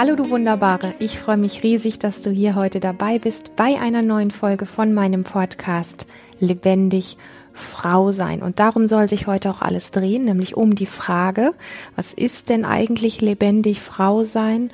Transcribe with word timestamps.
Hallo 0.00 0.16
du 0.16 0.30
Wunderbare, 0.30 0.94
ich 0.98 1.18
freue 1.18 1.36
mich 1.36 1.62
riesig, 1.62 1.98
dass 1.98 2.22
du 2.22 2.30
hier 2.30 2.54
heute 2.54 2.80
dabei 2.80 3.18
bist 3.18 3.54
bei 3.54 3.78
einer 3.78 4.00
neuen 4.00 4.30
Folge 4.30 4.64
von 4.64 4.94
meinem 4.94 5.24
Podcast 5.24 6.06
Lebendig 6.38 7.18
Frau 7.52 8.10
sein. 8.10 8.42
Und 8.42 8.60
darum 8.60 8.86
soll 8.86 9.08
sich 9.08 9.26
heute 9.26 9.50
auch 9.50 9.60
alles 9.60 9.90
drehen, 9.90 10.24
nämlich 10.24 10.56
um 10.56 10.74
die 10.74 10.86
Frage, 10.86 11.52
was 11.96 12.14
ist 12.14 12.48
denn 12.48 12.64
eigentlich 12.64 13.20
lebendig 13.20 13.80
Frau 13.80 14.24
sein? 14.24 14.70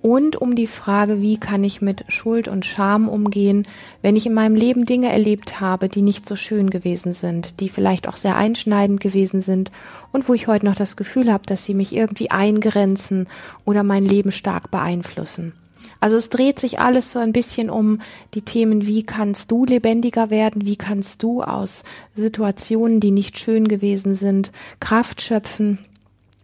Und 0.00 0.36
um 0.36 0.54
die 0.54 0.66
Frage, 0.66 1.20
wie 1.20 1.38
kann 1.38 1.64
ich 1.64 1.82
mit 1.82 2.04
Schuld 2.08 2.46
und 2.46 2.64
Scham 2.64 3.08
umgehen, 3.08 3.66
wenn 4.00 4.16
ich 4.16 4.26
in 4.26 4.34
meinem 4.34 4.54
Leben 4.54 4.86
Dinge 4.86 5.10
erlebt 5.10 5.60
habe, 5.60 5.88
die 5.88 6.02
nicht 6.02 6.28
so 6.28 6.36
schön 6.36 6.70
gewesen 6.70 7.12
sind, 7.12 7.60
die 7.60 7.68
vielleicht 7.68 8.08
auch 8.08 8.16
sehr 8.16 8.36
einschneidend 8.36 9.00
gewesen 9.00 9.42
sind 9.42 9.72
und 10.12 10.28
wo 10.28 10.34
ich 10.34 10.46
heute 10.46 10.66
noch 10.66 10.76
das 10.76 10.96
Gefühl 10.96 11.32
habe, 11.32 11.44
dass 11.46 11.64
sie 11.64 11.74
mich 11.74 11.94
irgendwie 11.94 12.30
eingrenzen 12.30 13.26
oder 13.64 13.82
mein 13.82 14.04
Leben 14.04 14.30
stark 14.30 14.70
beeinflussen. 14.70 15.52
Also 16.00 16.16
es 16.16 16.28
dreht 16.28 16.60
sich 16.60 16.78
alles 16.78 17.10
so 17.10 17.18
ein 17.18 17.32
bisschen 17.32 17.70
um 17.70 18.00
die 18.34 18.42
Themen, 18.42 18.86
wie 18.86 19.02
kannst 19.02 19.50
du 19.50 19.64
lebendiger 19.64 20.30
werden, 20.30 20.64
wie 20.64 20.76
kannst 20.76 21.24
du 21.24 21.42
aus 21.42 21.82
Situationen, 22.14 23.00
die 23.00 23.10
nicht 23.10 23.38
schön 23.38 23.66
gewesen 23.66 24.14
sind, 24.14 24.52
Kraft 24.78 25.22
schöpfen, 25.22 25.78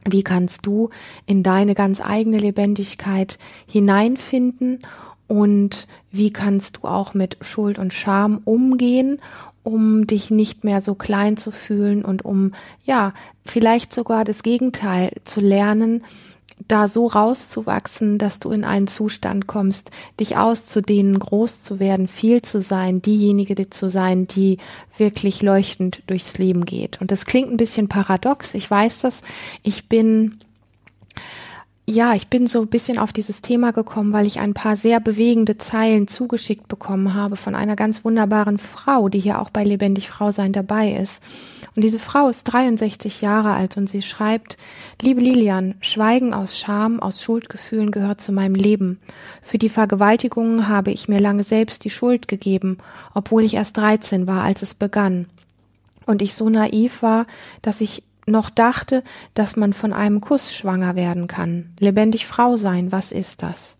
wie 0.08 0.22
kannst 0.22 0.66
du 0.66 0.90
in 1.26 1.42
deine 1.42 1.74
ganz 1.74 2.00
eigene 2.00 2.38
Lebendigkeit 2.38 3.38
hineinfinden? 3.66 4.80
Und 5.26 5.88
wie 6.10 6.32
kannst 6.32 6.78
du 6.78 6.88
auch 6.88 7.14
mit 7.14 7.38
Schuld 7.40 7.78
und 7.78 7.94
Scham 7.94 8.40
umgehen, 8.44 9.20
um 9.62 10.06
dich 10.06 10.30
nicht 10.30 10.62
mehr 10.62 10.80
so 10.80 10.94
klein 10.94 11.36
zu 11.36 11.50
fühlen 11.50 12.04
und 12.04 12.24
um, 12.24 12.52
ja, 12.84 13.14
vielleicht 13.46 13.94
sogar 13.94 14.24
das 14.24 14.42
Gegenteil 14.42 15.12
zu 15.24 15.40
lernen, 15.40 16.04
da 16.68 16.88
so 16.88 17.06
rauszuwachsen, 17.06 18.18
dass 18.18 18.40
du 18.40 18.50
in 18.50 18.64
einen 18.64 18.86
Zustand 18.86 19.46
kommst, 19.46 19.90
dich 20.20 20.36
auszudehnen, 20.36 21.18
groß 21.18 21.62
zu 21.62 21.80
werden, 21.80 22.08
viel 22.08 22.42
zu 22.42 22.60
sein, 22.60 23.02
diejenige 23.02 23.68
zu 23.68 23.90
sein, 23.90 24.26
die 24.26 24.58
wirklich 24.96 25.42
leuchtend 25.42 26.02
durchs 26.06 26.38
Leben 26.38 26.64
geht. 26.64 27.00
Und 27.00 27.10
das 27.10 27.26
klingt 27.26 27.50
ein 27.50 27.56
bisschen 27.56 27.88
paradox, 27.88 28.54
ich 28.54 28.70
weiß 28.70 29.00
das. 29.00 29.22
Ich 29.62 29.88
bin 29.88 30.38
ja, 31.86 32.14
ich 32.14 32.28
bin 32.28 32.46
so 32.46 32.62
ein 32.62 32.68
bisschen 32.68 32.98
auf 32.98 33.12
dieses 33.12 33.42
Thema 33.42 33.72
gekommen, 33.72 34.14
weil 34.14 34.26
ich 34.26 34.40
ein 34.40 34.54
paar 34.54 34.74
sehr 34.74 35.00
bewegende 35.00 35.58
Zeilen 35.58 36.08
zugeschickt 36.08 36.66
bekommen 36.66 37.12
habe 37.12 37.36
von 37.36 37.54
einer 37.54 37.76
ganz 37.76 38.06
wunderbaren 38.06 38.56
Frau, 38.56 39.10
die 39.10 39.20
hier 39.20 39.38
auch 39.38 39.50
bei 39.50 39.64
Lebendig 39.64 40.08
Frau 40.08 40.30
sein 40.30 40.54
dabei 40.54 40.92
ist. 40.92 41.22
Und 41.74 41.82
diese 41.82 41.98
Frau 41.98 42.28
ist 42.28 42.44
63 42.44 43.20
Jahre 43.20 43.52
alt 43.52 43.76
und 43.76 43.88
sie 43.88 44.02
schreibt, 44.02 44.56
liebe 45.02 45.20
Lilian, 45.20 45.74
Schweigen 45.80 46.32
aus 46.32 46.58
Scham, 46.58 47.00
aus 47.00 47.20
Schuldgefühlen 47.20 47.90
gehört 47.90 48.20
zu 48.20 48.30
meinem 48.30 48.54
Leben. 48.54 49.00
Für 49.42 49.58
die 49.58 49.68
Vergewaltigungen 49.68 50.68
habe 50.68 50.92
ich 50.92 51.08
mir 51.08 51.18
lange 51.18 51.42
selbst 51.42 51.84
die 51.84 51.90
Schuld 51.90 52.28
gegeben, 52.28 52.78
obwohl 53.12 53.42
ich 53.42 53.54
erst 53.54 53.76
13 53.76 54.26
war, 54.28 54.42
als 54.44 54.62
es 54.62 54.74
begann. 54.74 55.26
Und 56.06 56.22
ich 56.22 56.34
so 56.34 56.48
naiv 56.48 57.02
war, 57.02 57.26
dass 57.60 57.80
ich 57.80 58.04
noch 58.26 58.50
dachte, 58.50 59.02
dass 59.34 59.56
man 59.56 59.72
von 59.72 59.92
einem 59.92 60.20
Kuss 60.20 60.54
schwanger 60.54 60.94
werden 60.94 61.26
kann. 61.26 61.72
Lebendig 61.80 62.26
Frau 62.26 62.56
sein, 62.56 62.92
was 62.92 63.10
ist 63.10 63.42
das? 63.42 63.76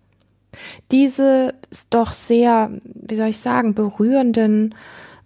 Diese 0.90 1.54
doch 1.90 2.12
sehr, 2.12 2.70
wie 2.84 3.16
soll 3.16 3.28
ich 3.28 3.38
sagen, 3.38 3.74
berührenden 3.74 4.74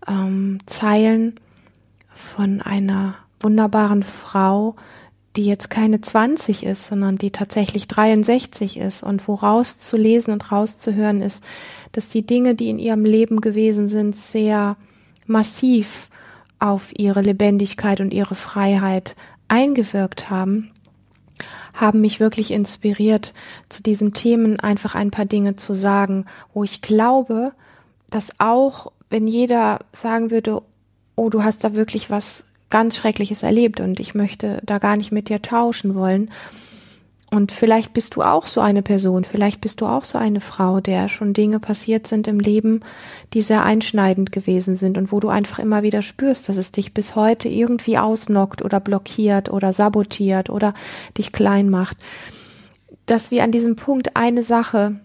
ähm, 0.07 0.59
Zeilen 0.67 1.41
von 2.19 2.61
einer 2.61 3.15
wunderbaren 3.41 4.03
Frau, 4.03 4.75
die 5.37 5.45
jetzt 5.45 5.71
keine 5.71 6.01
20 6.01 6.65
ist, 6.65 6.87
sondern 6.87 7.17
die 7.17 7.31
tatsächlich 7.31 7.87
63 7.87 8.77
ist. 8.77 9.03
Und 9.03 9.29
woraus 9.29 9.79
zu 9.79 9.97
lesen 9.97 10.33
und 10.33 10.51
rauszuhören 10.51 11.23
ist, 11.23 11.45
dass 11.93 12.09
die 12.09 12.27
Dinge, 12.27 12.55
die 12.55 12.71
in 12.71 12.79
ihrem 12.79 13.05
Leben 13.05 13.41
gewesen 13.41 13.89
sind, 13.89 14.17
sehr 14.17 14.77
massiv 15.27 16.11
auf 16.59 16.93
ihre 16.99 17.23
Lebendigkeit 17.23 18.01
und 18.01 18.13
ihre 18.13 18.35
Freiheit 18.35 19.15
eingewirkt 19.47 20.29
haben, 20.29 20.73
haben 21.73 22.01
mich 22.01 22.19
wirklich 22.19 22.51
inspiriert, 22.51 23.33
zu 23.69 23.83
diesen 23.83 24.13
Themen 24.13 24.59
einfach 24.59 24.97
ein 24.97 25.13
paar 25.13 25.27
Dinge 25.27 25.55
zu 25.55 25.73
sagen, 25.73 26.25
wo 26.53 26.65
ich 26.65 26.83
glaube, 26.83 27.53
dass 28.11 28.41
auch 28.41 28.91
wenn 29.11 29.27
jeder 29.27 29.79
sagen 29.93 30.31
würde, 30.31 30.63
oh, 31.19 31.31
du 31.31 31.43
hast 31.43 31.65
da 31.65 31.75
wirklich 31.75 32.11
was 32.11 32.47
ganz 32.71 32.97
Schreckliches 32.97 33.43
erlebt 33.43 33.81
und 33.81 34.01
ich 34.01 34.15
möchte 34.15 34.61
da 34.65 34.79
gar 34.79 34.97
nicht 34.97 35.13
mit 35.13 35.29
dir 35.29 35.43
tauschen 35.43 35.95
wollen. 35.95 36.31
Und 37.31 37.53
vielleicht 37.53 37.93
bist 37.93 38.17
du 38.17 38.23
auch 38.23 38.47
so 38.47 38.63
eine 38.63 38.81
Person, 38.81 39.25
vielleicht 39.25 39.61
bist 39.61 39.83
du 39.83 39.87
auch 39.87 40.05
so 40.05 40.17
eine 40.17 40.41
Frau, 40.41 40.81
der 40.81 41.09
schon 41.09 41.35
Dinge 41.35 41.61
passiert 41.61 42.07
sind 42.07 42.27
im 42.27 42.41
Leben, 42.41 42.81
die 43.35 43.43
sehr 43.43 43.65
einschneidend 43.65 44.33
gewesen 44.33 44.77
sind 44.77 44.97
und 44.97 45.13
wo 45.13 45.21
du 45.21 45.29
einfach 45.29 45.59
immer 45.59 45.83
wieder 45.83 46.01
spürst, 46.01 46.49
dass 46.49 46.57
es 46.57 46.73
dich 46.73 46.95
bis 46.95 47.17
heute 47.17 47.49
irgendwie 47.49 47.99
ausnockt 47.99 48.63
oder 48.63 48.81
blockiert 48.81 49.51
oder 49.51 49.75
sabotiert 49.75 50.49
oder 50.49 50.73
dich 51.19 51.33
klein 51.33 51.69
macht. 51.69 51.99
Dass 53.05 53.31
wir 53.31 53.45
an 53.45 53.53
diesem 53.53 53.77
Punkt 53.77 54.17
eine 54.17 54.43
Sache 54.43 54.99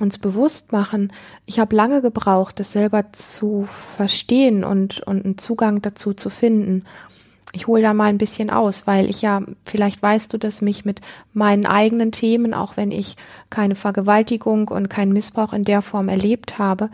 uns 0.00 0.18
bewusst 0.18 0.72
machen, 0.72 1.12
ich 1.46 1.58
habe 1.58 1.76
lange 1.76 2.02
gebraucht, 2.02 2.60
das 2.60 2.72
selber 2.72 3.12
zu 3.12 3.66
verstehen 3.66 4.64
und, 4.64 5.00
und 5.00 5.24
einen 5.24 5.38
Zugang 5.38 5.82
dazu 5.82 6.14
zu 6.14 6.30
finden. 6.30 6.84
Ich 7.52 7.66
hole 7.66 7.82
da 7.82 7.94
mal 7.94 8.08
ein 8.08 8.18
bisschen 8.18 8.50
aus, 8.50 8.86
weil 8.86 9.08
ich 9.08 9.22
ja, 9.22 9.42
vielleicht 9.64 10.02
weißt 10.02 10.32
du, 10.32 10.38
dass 10.38 10.60
mich 10.60 10.84
mit 10.84 11.00
meinen 11.32 11.66
eigenen 11.66 12.10
Themen, 12.10 12.52
auch 12.52 12.76
wenn 12.76 12.90
ich 12.90 13.16
keine 13.50 13.76
Vergewaltigung 13.76 14.68
und 14.68 14.90
keinen 14.90 15.12
Missbrauch 15.12 15.52
in 15.52 15.64
der 15.64 15.80
Form 15.80 16.08
erlebt 16.08 16.58
habe, 16.58 16.90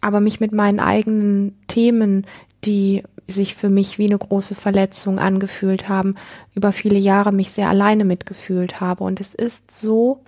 aber 0.00 0.20
mich 0.20 0.40
mit 0.40 0.52
meinen 0.52 0.80
eigenen 0.80 1.56
Themen, 1.68 2.26
die 2.64 3.04
sich 3.28 3.54
für 3.54 3.68
mich 3.68 3.98
wie 3.98 4.06
eine 4.06 4.18
große 4.18 4.54
Verletzung 4.54 5.18
angefühlt 5.18 5.88
haben, 5.88 6.16
über 6.54 6.72
viele 6.72 6.98
Jahre 6.98 7.32
mich 7.32 7.52
sehr 7.52 7.68
alleine 7.68 8.04
mitgefühlt 8.04 8.80
habe. 8.80 9.04
Und 9.04 9.20
es 9.20 9.34
ist 9.34 9.70
so, 9.70 10.20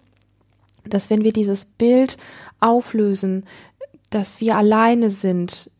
dass 0.88 1.10
wenn 1.10 1.24
wir 1.24 1.32
dieses 1.32 1.64
Bild 1.64 2.16
auflösen, 2.60 3.44
dass 4.10 4.40
wir 4.40 4.56
alleine 4.56 5.10
sind 5.10 5.70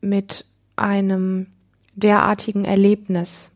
mit 0.00 0.44
einem 0.76 1.46
derartigen 1.94 2.64
Erlebnis 2.64 3.52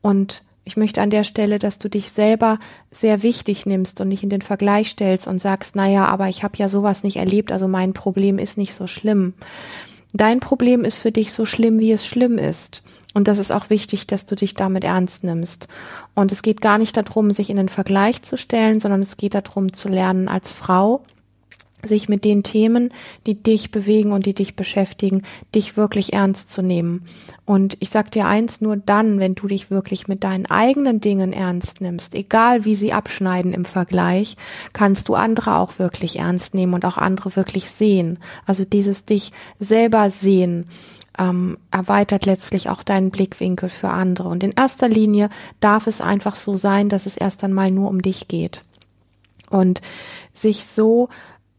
und 0.00 0.42
ich 0.64 0.76
möchte 0.76 1.02
an 1.02 1.10
der 1.10 1.24
Stelle, 1.24 1.58
dass 1.58 1.78
du 1.78 1.88
dich 1.88 2.12
selber 2.12 2.60
sehr 2.92 3.22
wichtig 3.24 3.66
nimmst 3.66 4.00
und 4.00 4.08
nicht 4.08 4.22
in 4.22 4.30
den 4.30 4.42
Vergleich 4.42 4.90
stellst 4.90 5.26
und 5.26 5.40
sagst, 5.40 5.74
naja, 5.74 6.06
aber 6.06 6.28
ich 6.28 6.44
habe 6.44 6.56
ja 6.56 6.68
sowas 6.68 7.02
nicht 7.02 7.16
erlebt, 7.16 7.50
also 7.50 7.66
mein 7.66 7.94
Problem 7.94 8.38
ist 8.38 8.58
nicht 8.58 8.74
so 8.74 8.86
schlimm. 8.86 9.34
Dein 10.12 10.40
Problem 10.40 10.84
ist 10.84 10.98
für 10.98 11.10
dich 11.10 11.32
so 11.32 11.46
schlimm, 11.46 11.80
wie 11.80 11.90
es 11.90 12.06
schlimm 12.06 12.38
ist. 12.38 12.82
Und 13.14 13.28
das 13.28 13.38
ist 13.38 13.50
auch 13.50 13.70
wichtig, 13.70 14.06
dass 14.06 14.26
du 14.26 14.36
dich 14.36 14.54
damit 14.54 14.84
ernst 14.84 15.24
nimmst. 15.24 15.68
Und 16.14 16.32
es 16.32 16.42
geht 16.42 16.60
gar 16.60 16.78
nicht 16.78 16.96
darum, 16.96 17.30
sich 17.30 17.50
in 17.50 17.56
den 17.56 17.68
Vergleich 17.68 18.22
zu 18.22 18.36
stellen, 18.38 18.80
sondern 18.80 19.00
es 19.00 19.16
geht 19.16 19.34
darum 19.34 19.72
zu 19.72 19.88
lernen, 19.88 20.28
als 20.28 20.50
Frau 20.50 21.02
sich 21.84 22.08
mit 22.08 22.24
den 22.24 22.42
Themen, 22.42 22.90
die 23.26 23.34
dich 23.34 23.70
bewegen 23.70 24.12
und 24.12 24.26
die 24.26 24.34
dich 24.34 24.54
beschäftigen, 24.54 25.22
dich 25.54 25.76
wirklich 25.76 26.12
ernst 26.12 26.52
zu 26.52 26.62
nehmen. 26.62 27.02
Und 27.44 27.76
ich 27.80 27.90
sag 27.90 28.12
dir 28.12 28.26
eins, 28.26 28.60
nur 28.60 28.76
dann, 28.76 29.18
wenn 29.18 29.34
du 29.34 29.48
dich 29.48 29.70
wirklich 29.70 30.06
mit 30.06 30.22
deinen 30.22 30.46
eigenen 30.46 31.00
Dingen 31.00 31.32
ernst 31.32 31.80
nimmst, 31.80 32.14
egal 32.14 32.64
wie 32.64 32.76
sie 32.76 32.92
abschneiden 32.92 33.52
im 33.52 33.64
Vergleich, 33.64 34.36
kannst 34.72 35.08
du 35.08 35.14
andere 35.14 35.56
auch 35.56 35.78
wirklich 35.78 36.20
ernst 36.20 36.54
nehmen 36.54 36.74
und 36.74 36.84
auch 36.84 36.98
andere 36.98 37.34
wirklich 37.34 37.70
sehen. 37.70 38.18
Also 38.46 38.64
dieses 38.64 39.04
dich 39.04 39.32
selber 39.58 40.10
sehen 40.10 40.66
ähm, 41.18 41.58
erweitert 41.70 42.26
letztlich 42.26 42.68
auch 42.68 42.82
deinen 42.82 43.10
Blickwinkel 43.10 43.68
für 43.68 43.88
andere. 43.88 44.28
Und 44.28 44.42
in 44.42 44.52
erster 44.52 44.88
Linie 44.88 45.30
darf 45.60 45.86
es 45.86 46.00
einfach 46.00 46.34
so 46.34 46.56
sein, 46.56 46.88
dass 46.88 47.06
es 47.06 47.16
erst 47.16 47.44
einmal 47.44 47.70
nur 47.70 47.88
um 47.88 48.02
dich 48.02 48.28
geht. 48.28 48.64
Und 49.50 49.80
sich 50.32 50.64
so 50.64 51.08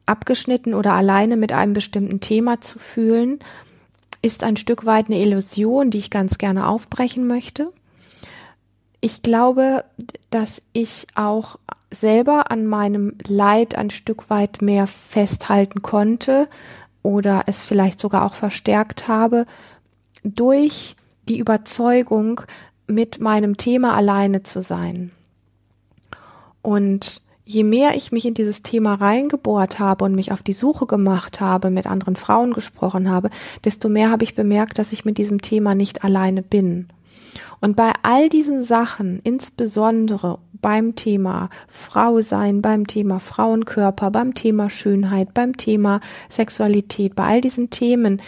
abgeschnitten 0.05 0.73
oder 0.73 0.94
alleine 0.94 1.38
mit 1.38 1.51
einem 1.51 1.73
bestimmten 1.73 2.19
Thema 2.19 2.59
zu 2.59 2.79
fühlen, 2.79 3.39
ist 4.21 4.44
ein 4.44 4.57
Stück 4.57 4.85
weit 4.85 5.07
eine 5.07 5.19
Illusion, 5.19 5.91
die 5.91 6.00
ich 6.00 6.09
ganz 6.09 6.38
gerne 6.38 6.67
aufbrechen 6.67 7.27
möchte. 7.27 7.71
Ich 9.01 9.21
glaube, 9.21 9.83
dass 10.29 10.61
ich 10.71 11.07
auch 11.13 11.59
selber 11.91 12.50
an 12.50 12.65
meinem 12.65 13.17
Leid 13.27 13.75
ein 13.75 13.89
Stück 13.89 14.29
weit 14.29 14.61
mehr 14.61 14.88
festhalten 14.88 15.81
konnte 15.81 16.47
oder 17.03 17.44
es 17.45 17.63
vielleicht 17.63 18.00
sogar 18.00 18.25
auch 18.25 18.33
verstärkt 18.33 19.07
habe 19.07 19.45
durch 20.23 20.95
die 21.27 21.38
Überzeugung, 21.38 22.41
mit 22.88 23.19
meinem 23.21 23.57
Thema 23.57 23.95
alleine 23.95 24.44
zu 24.44 24.61
sein. 24.61 25.11
Und 26.61 27.21
je 27.45 27.63
mehr 27.63 27.95
ich 27.95 28.11
mich 28.11 28.25
in 28.25 28.33
dieses 28.33 28.61
Thema 28.61 28.95
reingebohrt 28.95 29.79
habe 29.79 30.05
und 30.05 30.15
mich 30.15 30.31
auf 30.31 30.44
die 30.44 30.53
Suche 30.53 30.85
gemacht 30.85 31.41
habe, 31.41 31.69
mit 31.69 31.88
anderen 31.88 32.15
Frauen 32.15 32.53
gesprochen 32.53 33.09
habe, 33.09 33.29
desto 33.63 33.89
mehr 33.89 34.09
habe 34.09 34.23
ich 34.23 34.35
bemerkt, 34.35 34.79
dass 34.79 34.94
ich 34.94 35.05
mit 35.05 35.17
diesem 35.17 35.41
Thema 35.41 35.75
nicht 35.75 36.03
alleine 36.03 36.41
bin. 36.41 36.88
Und 37.59 37.75
bei 37.75 37.94
all 38.01 38.29
diesen 38.29 38.61
Sachen, 38.61 39.19
insbesondere 39.23 40.39
beim 40.63 40.95
Thema 40.95 41.50
Frau 41.68 42.21
sein, 42.21 42.63
beim 42.63 42.88
Thema 42.88 43.19
Frauenkörper, 43.19 44.10
beim 44.10 44.33
Thema 44.33 44.71
Schönheit, 44.71 45.36
beim 45.36 45.57
Thema 45.57 46.00
Sexualität, 46.30 47.13
bei 47.13 47.25
all 47.25 47.42
diesen 47.42 47.69
Themen, 47.69 48.19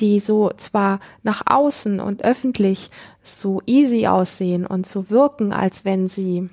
die 0.00 0.18
so 0.18 0.50
zwar 0.56 1.00
nach 1.22 1.42
außen 1.46 2.00
und 2.00 2.22
öffentlich 2.22 2.90
so 3.22 3.62
easy 3.64 4.06
aussehen 4.06 4.66
und 4.66 4.86
so 4.86 5.08
wirken, 5.08 5.54
als 5.54 5.86
wenn 5.86 6.08
sie 6.08 6.50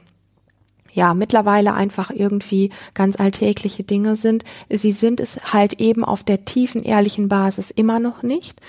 ja 0.93 1.13
mittlerweile 1.13 1.73
einfach 1.73 2.11
irgendwie 2.11 2.69
ganz 2.93 3.19
alltägliche 3.19 3.83
Dinge 3.83 4.15
sind. 4.15 4.43
Sie 4.69 4.91
sind 4.91 5.19
es 5.19 5.53
halt 5.53 5.79
eben 5.79 6.05
auf 6.05 6.23
der 6.23 6.45
tiefen, 6.45 6.83
ehrlichen 6.83 7.27
Basis 7.29 7.71
immer 7.71 7.99
noch 7.99 8.23
nicht. 8.23 8.61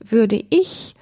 Würde 0.00 0.42
ich 0.50 0.94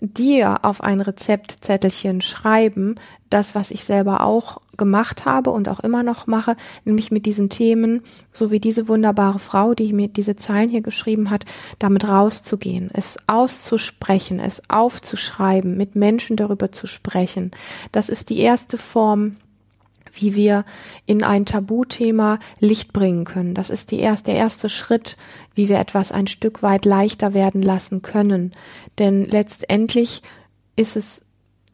dir 0.00 0.64
auf 0.64 0.82
ein 0.82 1.00
Rezeptzettelchen 1.00 2.20
schreiben, 2.20 2.96
das, 3.30 3.54
was 3.54 3.70
ich 3.70 3.84
selber 3.84 4.22
auch 4.22 4.60
gemacht 4.76 5.24
habe 5.24 5.50
und 5.50 5.68
auch 5.68 5.80
immer 5.80 6.02
noch 6.02 6.26
mache, 6.26 6.56
nämlich 6.84 7.10
mit 7.10 7.26
diesen 7.26 7.48
Themen, 7.48 8.02
so 8.32 8.50
wie 8.50 8.60
diese 8.60 8.88
wunderbare 8.88 9.38
Frau, 9.38 9.74
die 9.74 9.92
mir 9.92 10.08
diese 10.08 10.36
Zeilen 10.36 10.68
hier 10.68 10.82
geschrieben 10.82 11.30
hat, 11.30 11.44
damit 11.78 12.06
rauszugehen, 12.06 12.90
es 12.92 13.18
auszusprechen, 13.26 14.40
es 14.40 14.62
aufzuschreiben, 14.68 15.76
mit 15.76 15.96
Menschen 15.96 16.36
darüber 16.36 16.72
zu 16.72 16.86
sprechen. 16.86 17.52
Das 17.92 18.08
ist 18.08 18.30
die 18.30 18.40
erste 18.40 18.78
Form, 18.78 19.36
wie 20.12 20.34
wir 20.34 20.64
in 21.06 21.22
ein 21.22 21.46
Tabuthema 21.46 22.38
Licht 22.58 22.92
bringen 22.92 23.24
können. 23.24 23.54
Das 23.54 23.70
ist 23.70 23.90
die 23.90 24.00
erste, 24.00 24.32
der 24.32 24.40
erste 24.40 24.68
Schritt, 24.68 25.16
wie 25.54 25.68
wir 25.68 25.78
etwas 25.78 26.10
ein 26.10 26.26
Stück 26.26 26.62
weit 26.62 26.84
leichter 26.84 27.34
werden 27.34 27.62
lassen 27.62 28.02
können. 28.02 28.52
Denn 28.98 29.26
letztendlich 29.28 30.22
ist 30.76 30.96
es, 30.96 31.22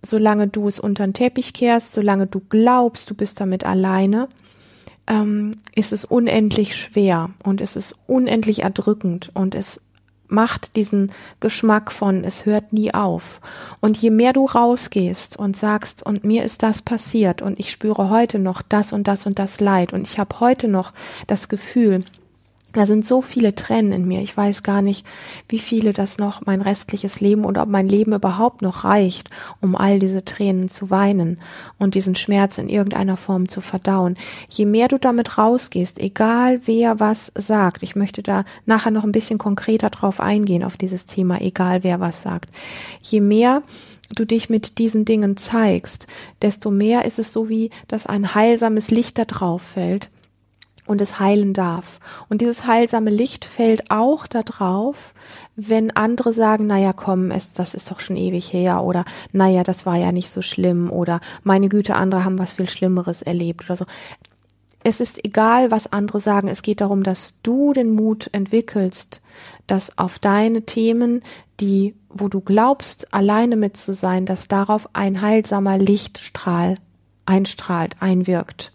solange 0.07 0.49
du 0.49 0.69
es 0.69 0.81
unter 0.81 1.07
den 1.07 1.13
Teppich 1.13 1.53
kehrst, 1.53 1.93
solange 1.93 2.27
du 2.27 2.41
glaubst, 2.49 3.11
du 3.11 3.15
bist 3.15 3.41
damit 3.41 3.65
alleine, 3.65 4.29
ähm, 5.07 5.59
ist 5.75 5.93
es 5.93 6.05
unendlich 6.05 6.77
schwer 6.77 7.31
und 7.45 7.61
es 7.61 7.77
ist 7.77 7.97
unendlich 8.07 8.63
erdrückend 8.63 9.31
und 9.35 9.55
es 9.55 9.81
macht 10.29 10.75
diesen 10.77 11.13
Geschmack 11.39 11.93
von, 11.93 12.25
es 12.25 12.47
hört 12.47 12.73
nie 12.73 12.93
auf. 12.93 13.41
Und 13.81 13.97
je 13.97 14.11
mehr 14.11 14.33
du 14.33 14.47
rausgehst 14.47 15.37
und 15.37 15.57
sagst, 15.57 16.05
und 16.05 16.25
mir 16.25 16.43
ist 16.43 16.65
das 16.65 16.83
passiert 16.83 17.43
und 17.43 17.61
ich 17.61 17.71
spüre 17.71 18.11
heute 18.11 18.41
noch 18.41 18.63
das 18.63 18.93
und 18.93 19.07
das 19.07 19.27
und 19.27 19.39
das 19.39 19.61
Leid 19.61 19.93
und 19.93 20.09
ich 20.09 20.19
habe 20.19 20.41
heute 20.41 20.69
noch 20.69 20.93
das 21.29 21.49
Gefühl, 21.49 22.05
da 22.77 22.85
sind 22.85 23.07
so 23.07 23.23
viele 23.23 23.55
Tränen 23.55 23.93
in 23.93 24.07
mir. 24.07 24.21
Ich 24.21 24.37
weiß 24.37 24.63
gar 24.63 24.83
nicht, 24.83 25.07
wie 25.49 25.59
viele 25.59 25.95
das 25.95 26.19
noch 26.19 26.45
mein 26.45 26.61
restliches 26.61 27.21
Leben 27.21 27.47
und 27.47 27.57
ob 27.57 27.71
mein 27.71 27.89
Leben 27.89 28.13
überhaupt 28.13 28.61
noch 28.61 28.85
reicht, 28.85 29.31
um 29.63 29.75
all 29.75 29.99
diese 29.99 30.27
Tränen 30.27 30.71
zu 30.71 30.91
weinen 30.91 31.39
und 31.79 31.95
diesen 31.95 32.15
Schmerz 32.15 32.59
in 32.59 32.69
irgendeiner 32.69 33.17
Form 33.17 33.49
zu 33.49 33.63
verdauen. 33.63 34.17
Je 34.51 34.67
mehr 34.67 34.89
du 34.89 34.99
damit 34.99 35.39
rausgehst, 35.39 35.99
egal 35.99 36.61
wer 36.67 37.01
was 37.01 37.33
sagt, 37.35 37.83
ich 37.83 37.97
möchte 37.97 38.23
da 38.23 38.45
nachher 38.67 38.91
noch 38.91 39.05
ein 39.05 39.13
bisschen 39.13 39.39
konkreter 39.39 39.89
drauf 39.89 40.21
eingehen 40.21 40.63
auf 40.63 40.77
dieses 40.77 41.07
Thema, 41.07 41.41
egal 41.41 41.83
wer 41.83 41.99
was 41.99 42.21
sagt. 42.21 42.51
Je 43.01 43.23
mehr 43.23 43.63
du 44.15 44.27
dich 44.27 44.51
mit 44.51 44.77
diesen 44.77 45.07
Dingen 45.07 45.39
zeigst, 45.39 46.09
desto 46.43 46.71
mehr 46.71 47.07
ist 47.07 47.19
es 47.19 47.33
so 47.33 47.49
wie, 47.49 47.71
dass 47.89 48.07
ein 48.07 48.35
heilsames 48.35 48.91
Licht 48.91 49.17
da 49.17 49.25
drauf 49.25 49.63
fällt 49.63 50.11
und 50.87 51.01
es 51.01 51.21
heilen 51.21 51.53
darf. 51.53 52.01
Und 52.29 52.41
dieses 52.41 52.67
heilsame 52.67 53.11
Licht 53.11 53.45
fällt 53.45 53.91
auch 53.91 54.27
darauf, 54.27 55.15
wenn 55.57 55.91
andere 55.91 56.33
sagen, 56.33 56.67
naja, 56.67 56.93
komm, 56.93 57.31
es, 57.31 57.53
das 57.53 57.75
ist 57.75 57.91
doch 57.91 58.01
schon 58.01 58.17
ewig 58.17 58.53
her 58.53 58.83
oder 58.83 59.05
naja, 59.33 59.63
das 59.63 59.87
war 59.87 59.97
ja 59.97 60.13
nicht 60.13 60.31
so 60.31 60.43
schlimm 60.43 60.91
oder 60.91 61.21
meine 61.43 61.69
Güte, 61.69 61.97
andere 61.97 62.25
haben 62.25 62.39
was 62.39 62.55
viel 62.55 62.69
Schlimmeres 62.69 63.23
erlebt 63.23 63.65
oder 63.65 63.77
so. 63.77 63.87
Es 64.83 65.01
ist 65.01 65.25
egal, 65.25 65.73
was 65.73 65.93
andere 65.93 66.21
sagen. 66.21 66.47
Es 66.47 66.63
geht 66.63 66.81
darum, 66.81 67.03
dass 67.03 67.35
du 67.43 67.73
den 67.73 67.93
Mut 67.93 68.29
entwickelst, 68.31 69.21
dass 69.67 69.99
auf 69.99 70.21
deine 70.21 70.63
Themen, 70.63 71.23
die, 71.59 71.97
wo 72.09 72.29
du 72.29 72.41
glaubst, 72.41 73.13
alleine 73.13 73.57
mit 73.57 73.77
zu 73.77 73.95
sein, 73.95 74.27
dass 74.27 74.47
darauf 74.47 74.89
ein 74.93 75.23
heilsamer 75.23 75.79
Lichtstrahl 75.79 76.77
einstrahlt, 77.25 77.97
einwirkt. 77.99 78.73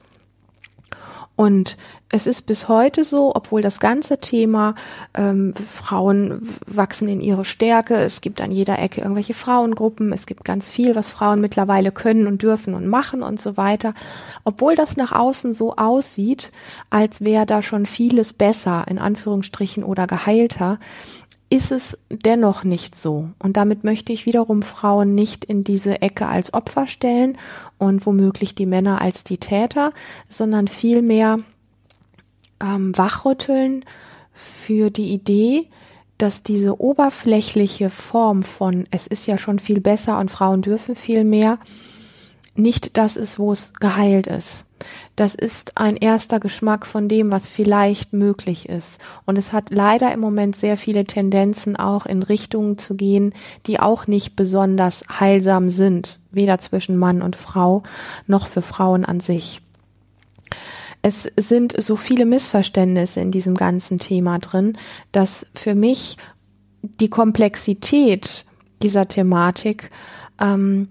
Und 1.38 1.78
es 2.12 2.28
ist 2.28 2.42
bis 2.44 2.68
heute 2.68 3.06
so, 3.06 3.34
obwohl 3.34 3.62
das 3.62 3.80
ganze 3.80 4.20
Thema 4.20 4.76
ähm, 5.14 5.54
Frauen 5.54 6.50
wachsen 6.68 7.08
in 7.08 7.22
ihre 7.22 7.46
Stärke, 7.46 7.96
es 7.96 8.20
gibt 8.20 8.42
an 8.42 8.52
jeder 8.52 8.80
Ecke 8.80 9.02
irgendwelche 9.02 9.34
Frauengruppen, 9.34 10.12
es 10.12 10.26
gibt 10.26 10.44
ganz 10.44 10.70
viel, 10.70 10.96
was 10.96 11.10
Frauen 11.10 11.40
mittlerweile 11.40 11.92
können 11.92 12.28
und 12.28 12.42
dürfen 12.44 12.74
und 12.74 12.86
machen 12.88 13.24
und 13.24 13.40
so 13.40 13.56
weiter. 13.56 13.94
Obwohl 14.44 14.76
das 14.76 14.98
nach 14.98 15.14
außen 15.14 15.54
so 15.54 15.78
aussieht, 15.78 16.52
als 16.90 17.22
wäre 17.22 17.46
da 17.46 17.62
schon 17.62 17.86
vieles 17.86 18.34
besser, 18.34 18.86
in 18.90 19.00
Anführungsstrichen, 19.00 19.84
oder 19.86 20.06
geheilter, 20.06 20.80
ist 21.50 21.72
es 21.72 21.98
dennoch 22.10 22.64
nicht 22.64 22.96
so. 22.96 23.30
Und 23.40 23.58
damit 23.58 23.84
möchte 23.84 24.14
ich 24.14 24.26
wiederum 24.26 24.64
Frauen 24.64 25.16
nicht 25.16 25.46
in 25.46 25.64
diese 25.64 26.02
Ecke 26.02 26.28
als 26.28 26.54
Opfer 26.54 26.88
stellen 26.88 27.38
und 27.78 28.06
womöglich 28.06 28.56
die 28.56 28.66
Männer 28.66 29.02
als 29.02 29.24
die 29.24 29.38
Täter, 29.38 29.92
sondern 30.30 30.68
vielmehr 30.70 31.40
ähm, 32.62 32.98
wachrütteln 32.98 33.86
für 34.34 34.90
die 34.90 35.12
Idee, 35.12 35.68
dass 36.18 36.44
diese 36.44 36.80
oberflächliche 36.80 37.90
Form 37.90 38.44
von 38.44 38.86
es 38.92 39.08
ist 39.08 39.26
ja 39.26 39.38
schon 39.38 39.60
viel 39.60 39.82
besser 39.82 40.20
und 40.20 40.30
Frauen 40.30 40.62
dürfen 40.62 40.96
viel 40.96 41.24
mehr 41.24 41.58
nicht 42.56 42.98
das 42.98 43.16
ist, 43.16 43.40
wo 43.40 43.52
es 43.52 43.74
geheilt 43.74 44.28
ist. 44.28 44.66
Das 45.16 45.36
ist 45.36 45.78
ein 45.78 45.96
erster 45.96 46.40
Geschmack 46.40 46.86
von 46.86 47.08
dem, 47.08 47.32
was 47.32 47.48
vielleicht 47.48 48.14
möglich 48.14 48.68
ist. 48.68 49.00
Und 49.26 49.38
es 49.38 49.54
hat 49.54 49.70
leider 49.70 50.12
im 50.12 50.20
Moment 50.20 50.56
sehr 50.56 50.78
viele 50.78 51.06
Tendenzen 51.06 51.76
auch 51.76 52.06
in 52.06 52.24
Richtungen 52.24 52.78
zu 52.78 52.96
gehen, 52.96 53.34
die 53.68 53.80
auch 53.80 54.08
nicht 54.08 54.36
besonders 54.36 55.04
heilsam 55.20 55.70
sind, 55.70 56.20
weder 56.32 56.58
zwischen 56.58 56.98
Mann 56.98 57.22
und 57.22 57.36
Frau 57.36 57.84
noch 58.26 58.48
für 58.48 58.62
Frauen 58.62 59.06
an 59.06 59.20
sich. 59.20 59.62
Es 61.02 61.30
sind 61.36 61.74
so 61.82 61.96
viele 61.96 62.26
Missverständnisse 62.26 63.22
in 63.22 63.32
diesem 63.32 63.56
ganzen 63.56 63.98
Thema 63.98 64.40
drin, 64.40 64.78
dass 65.12 65.48
für 65.56 65.76
mich 65.76 66.18
die 66.82 67.10
Komplexität 67.10 68.46
dieser 68.82 69.08
Thematik 69.08 69.90
ähm, 70.40 70.90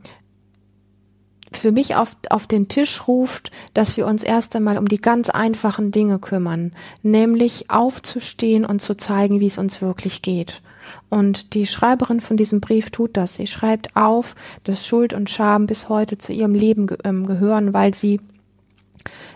für 1.52 1.72
mich 1.72 1.96
auf, 1.96 2.16
auf 2.30 2.46
den 2.46 2.68
Tisch 2.68 3.08
ruft, 3.08 3.50
dass 3.74 3.96
wir 3.96 4.06
uns 4.06 4.22
erst 4.22 4.54
einmal 4.54 4.78
um 4.78 4.86
die 4.86 5.00
ganz 5.00 5.30
einfachen 5.30 5.90
Dinge 5.90 6.18
kümmern, 6.18 6.72
nämlich 7.02 7.70
aufzustehen 7.70 8.64
und 8.64 8.80
zu 8.80 8.96
zeigen, 8.96 9.40
wie 9.40 9.46
es 9.46 9.58
uns 9.58 9.82
wirklich 9.82 10.22
geht. 10.22 10.62
Und 11.08 11.54
die 11.54 11.66
Schreiberin 11.66 12.20
von 12.20 12.36
diesem 12.36 12.60
Brief 12.60 12.90
tut 12.90 13.16
das. 13.16 13.36
Sie 13.36 13.46
schreibt 13.46 13.96
auf, 13.96 14.34
dass 14.64 14.86
Schuld 14.86 15.12
und 15.12 15.30
Scham 15.30 15.66
bis 15.66 15.88
heute 15.88 16.18
zu 16.18 16.32
ihrem 16.32 16.54
Leben 16.54 16.88
ähm, 17.04 17.26
gehören, 17.26 17.72
weil 17.72 17.94
sie 17.94 18.20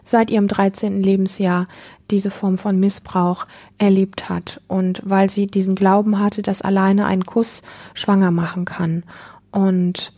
seit 0.04 0.30
ihrem 0.30 0.48
13. 0.48 1.02
Lebensjahr 1.02 1.66
diese 2.10 2.30
Form 2.30 2.58
von 2.58 2.78
Missbrauch 2.78 3.46
erlebt 3.78 4.28
hat 4.28 4.60
und 4.68 5.00
weil 5.04 5.30
sie 5.30 5.46
diesen 5.46 5.74
Glauben 5.74 6.18
hatte, 6.18 6.42
dass 6.42 6.62
alleine 6.62 7.06
ein 7.06 7.24
Kuss 7.24 7.62
schwanger 7.94 8.30
machen 8.30 8.64
kann. 8.64 9.04
Und 9.50 10.12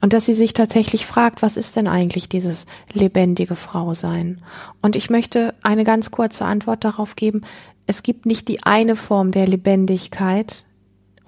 und 0.00 0.12
dass 0.12 0.26
sie 0.26 0.34
sich 0.34 0.52
tatsächlich 0.52 1.06
fragt, 1.06 1.42
was 1.42 1.56
ist 1.56 1.74
denn 1.74 1.88
eigentlich 1.88 2.28
dieses 2.28 2.66
lebendige 2.92 3.56
Frausein? 3.56 4.40
Und 4.80 4.94
ich 4.94 5.10
möchte 5.10 5.54
eine 5.62 5.82
ganz 5.82 6.12
kurze 6.12 6.44
Antwort 6.44 6.84
darauf 6.84 7.16
geben. 7.16 7.42
Es 7.86 8.04
gibt 8.04 8.24
nicht 8.24 8.46
die 8.46 8.62
eine 8.62 8.94
Form 8.94 9.32
der 9.32 9.48
Lebendigkeit, 9.48 10.64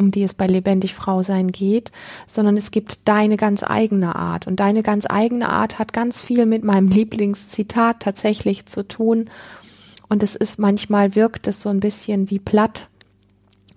um 0.00 0.10
die 0.10 0.24
es 0.24 0.34
bei 0.34 0.46
lebendig 0.46 0.94
Frausein 0.94 1.52
geht, 1.52 1.92
sondern 2.26 2.56
es 2.56 2.70
gibt 2.70 2.98
deine 3.04 3.36
ganz 3.36 3.62
eigene 3.62 4.16
Art. 4.16 4.46
Und 4.46 4.58
deine 4.58 4.82
ganz 4.82 5.06
eigene 5.08 5.48
Art 5.48 5.78
hat 5.78 5.92
ganz 5.92 6.20
viel 6.20 6.46
mit 6.46 6.64
meinem 6.64 6.88
Lieblingszitat 6.88 8.00
tatsächlich 8.00 8.66
zu 8.66 8.88
tun. 8.88 9.30
Und 10.08 10.22
es 10.22 10.34
ist 10.34 10.58
manchmal 10.58 11.14
wirkt 11.14 11.46
es 11.46 11.62
so 11.62 11.68
ein 11.68 11.80
bisschen 11.80 12.30
wie 12.30 12.40
platt, 12.40 12.88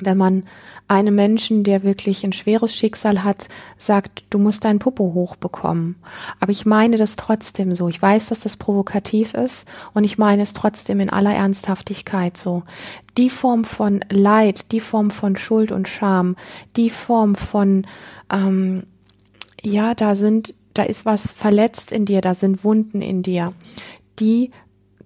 wenn 0.05 0.17
man 0.17 0.43
einem 0.88 1.15
Menschen, 1.15 1.63
der 1.63 1.83
wirklich 1.83 2.24
ein 2.24 2.33
schweres 2.33 2.75
Schicksal 2.75 3.24
hat, 3.24 3.48
sagt, 3.77 4.25
du 4.29 4.38
musst 4.38 4.65
dein 4.65 4.79
Popo 4.79 5.13
hochbekommen. 5.13 5.95
Aber 6.39 6.51
ich 6.51 6.65
meine 6.65 6.98
das 6.98 7.15
trotzdem 7.15 7.74
so. 7.74 7.88
Ich 7.88 8.01
weiß, 8.01 8.27
dass 8.27 8.41
das 8.41 8.57
provokativ 8.57 9.33
ist 9.33 9.67
und 9.93 10.03
ich 10.03 10.17
meine 10.17 10.43
es 10.43 10.53
trotzdem 10.53 11.00
in 11.00 11.10
aller 11.10 11.33
Ernsthaftigkeit 11.33 12.38
so. 12.38 12.63
Die 13.17 13.29
Form 13.29 13.63
von 13.63 14.03
Leid, 14.10 14.72
die 14.72 14.79
Form 14.79 15.12
von 15.12 15.36
Schuld 15.36 15.72
und 15.72 15.88
Scham, 15.88 16.36
die 16.75 16.89
Form 16.89 17.36
von, 17.36 17.88
ähm, 18.31 18.83
ja, 19.62 19.95
da 19.95 20.15
sind, 20.15 20.53
da 20.74 20.83
ist 20.83 21.05
was 21.05 21.31
verletzt 21.31 21.91
in 21.91 22.05
dir, 22.05 22.22
da 22.22 22.33
sind 22.33 22.63
Wunden 22.63 23.01
in 23.01 23.24
dir, 23.24 23.53
die 24.19 24.51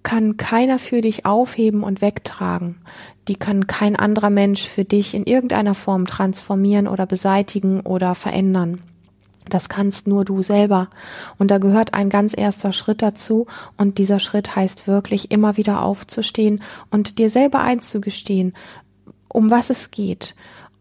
kann 0.02 0.36
keiner 0.36 0.78
für 0.78 1.02
dich 1.02 1.26
aufheben 1.26 1.82
und 1.82 2.00
wegtragen 2.00 2.76
die 3.28 3.36
kann 3.36 3.66
kein 3.66 3.94
anderer 3.94 4.30
Mensch 4.30 4.66
für 4.66 4.84
dich 4.84 5.14
in 5.14 5.24
irgendeiner 5.24 5.74
Form 5.74 6.06
transformieren 6.06 6.88
oder 6.88 7.06
beseitigen 7.06 7.80
oder 7.80 8.14
verändern. 8.14 8.82
Das 9.48 9.68
kannst 9.68 10.06
nur 10.06 10.24
du 10.24 10.42
selber. 10.42 10.88
Und 11.38 11.50
da 11.50 11.58
gehört 11.58 11.94
ein 11.94 12.10
ganz 12.10 12.34
erster 12.36 12.72
Schritt 12.72 13.02
dazu. 13.02 13.46
Und 13.76 13.98
dieser 13.98 14.20
Schritt 14.20 14.56
heißt 14.56 14.86
wirklich 14.86 15.30
immer 15.30 15.56
wieder 15.56 15.82
aufzustehen 15.82 16.62
und 16.90 17.18
dir 17.18 17.30
selber 17.30 17.60
einzugestehen, 17.60 18.54
um 19.28 19.50
was 19.50 19.70
es 19.70 19.90
geht. 19.90 20.34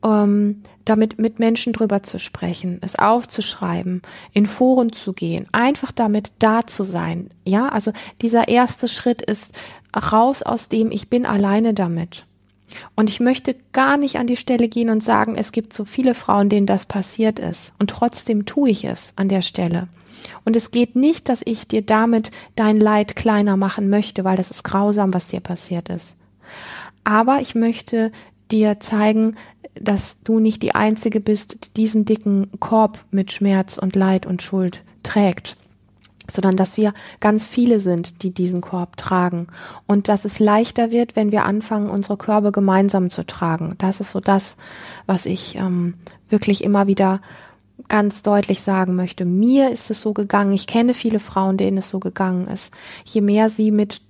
Ähm, 0.03 0.63
damit 0.85 1.19
mit 1.19 1.39
Menschen 1.39 1.73
drüber 1.73 2.03
zu 2.03 2.17
sprechen, 2.17 2.79
es 2.81 2.97
aufzuschreiben, 2.97 4.01
in 4.31 4.45
Foren 4.45 4.93
zu 4.93 5.11
gehen, 5.11 5.47
einfach 5.51 5.91
damit 5.91 6.31
da 6.39 6.65
zu 6.65 6.85
sein. 6.85 7.29
Ja, 7.45 7.69
also 7.69 7.91
dieser 8.21 8.47
erste 8.47 8.87
Schritt 8.87 9.21
ist 9.21 9.59
raus 9.95 10.43
aus 10.43 10.69
dem, 10.69 10.91
ich 10.91 11.09
bin 11.09 11.25
alleine 11.25 11.73
damit. 11.73 12.25
Und 12.95 13.09
ich 13.09 13.19
möchte 13.19 13.55
gar 13.71 13.97
nicht 13.97 14.17
an 14.17 14.27
die 14.27 14.37
Stelle 14.37 14.67
gehen 14.67 14.89
und 14.89 15.03
sagen, 15.03 15.35
es 15.35 15.51
gibt 15.51 15.73
so 15.73 15.85
viele 15.85 16.13
Frauen, 16.13 16.49
denen 16.49 16.65
das 16.65 16.85
passiert 16.85 17.39
ist. 17.39 17.73
Und 17.79 17.89
trotzdem 17.89 18.45
tue 18.45 18.69
ich 18.69 18.85
es 18.85 19.13
an 19.15 19.29
der 19.29 19.41
Stelle. 19.41 19.87
Und 20.45 20.55
es 20.55 20.71
geht 20.71 20.95
nicht, 20.95 21.29
dass 21.29 21.41
ich 21.45 21.67
dir 21.67 21.81
damit 21.81 22.31
dein 22.55 22.77
Leid 22.77 23.15
kleiner 23.15 23.55
machen 23.55 23.89
möchte, 23.89 24.23
weil 24.23 24.37
das 24.37 24.51
ist 24.51 24.63
grausam, 24.63 25.13
was 25.13 25.27
dir 25.27 25.39
passiert 25.39 25.89
ist. 25.89 26.17
Aber 27.03 27.39
ich 27.41 27.55
möchte 27.55 28.11
dir 28.51 28.79
zeigen, 28.79 29.35
dass 29.75 30.21
du 30.23 30.39
nicht 30.39 30.63
die 30.63 30.73
Einzige 30.75 31.19
bist, 31.19 31.65
die 31.65 31.73
diesen 31.81 32.05
dicken 32.05 32.49
Korb 32.59 33.05
mit 33.11 33.31
Schmerz 33.31 33.77
und 33.77 33.95
Leid 33.95 34.25
und 34.25 34.41
Schuld 34.41 34.83
trägt 35.03 35.55
sondern 36.29 36.55
dass 36.55 36.77
wir 36.77 36.93
ganz 37.19 37.47
viele 37.47 37.79
sind, 37.79 38.23
die 38.23 38.31
diesen 38.31 38.61
Korb 38.61 38.97
tragen 38.97 39.47
und 39.85 40.07
dass 40.07 40.25
es 40.25 40.39
leichter 40.39 40.91
wird, 40.91 41.15
wenn 41.15 41.31
wir 41.31 41.45
anfangen, 41.45 41.89
unsere 41.89 42.17
Körbe 42.17 42.51
gemeinsam 42.51 43.09
zu 43.09 43.25
tragen. 43.25 43.75
Das 43.77 43.99
ist 43.99 44.11
so 44.11 44.19
das, 44.19 44.57
was 45.05 45.25
ich 45.25 45.55
ähm, 45.55 45.95
wirklich 46.29 46.63
immer 46.63 46.87
wieder 46.87 47.21
ganz 47.87 48.21
deutlich 48.21 48.63
sagen 48.63 48.95
möchte. 48.95 49.25
Mir 49.25 49.71
ist 49.71 49.89
es 49.91 50.01
so 50.01 50.13
gegangen. 50.13 50.53
Ich 50.53 50.67
kenne 50.67 50.93
viele 50.93 51.19
Frauen, 51.19 51.57
denen 51.57 51.77
es 51.77 51.89
so 51.89 51.99
gegangen 51.99 52.47
ist. 52.47 52.73
Je 53.05 53.21
mehr 53.21 53.49
sie 53.49 53.71
mit 53.71 54.01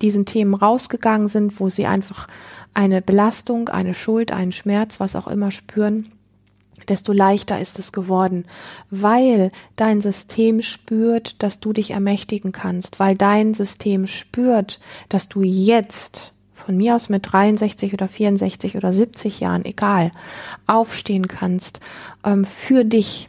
diesen 0.00 0.26
Themen 0.26 0.54
rausgegangen 0.54 1.28
sind, 1.28 1.58
wo 1.58 1.68
sie 1.68 1.86
einfach 1.86 2.26
eine 2.74 3.00
Belastung, 3.00 3.68
eine 3.68 3.94
Schuld, 3.94 4.32
einen 4.32 4.52
Schmerz, 4.52 5.00
was 5.00 5.16
auch 5.16 5.26
immer 5.26 5.50
spüren, 5.50 6.08
desto 6.88 7.12
leichter 7.12 7.60
ist 7.60 7.78
es 7.78 7.92
geworden, 7.92 8.46
weil 8.90 9.50
dein 9.76 10.00
System 10.00 10.62
spürt, 10.62 11.42
dass 11.42 11.60
du 11.60 11.72
dich 11.72 11.90
ermächtigen 11.90 12.52
kannst, 12.52 13.00
weil 13.00 13.16
dein 13.16 13.54
System 13.54 14.06
spürt, 14.06 14.80
dass 15.08 15.28
du 15.28 15.42
jetzt 15.42 16.32
von 16.52 16.76
mir 16.76 16.96
aus 16.96 17.08
mit 17.08 17.32
63 17.32 17.94
oder 17.94 18.08
64 18.08 18.76
oder 18.76 18.92
70 18.92 19.40
Jahren, 19.40 19.64
egal, 19.64 20.10
aufstehen 20.66 21.28
kannst 21.28 21.80
ähm, 22.24 22.44
für 22.44 22.84
dich, 22.84 23.28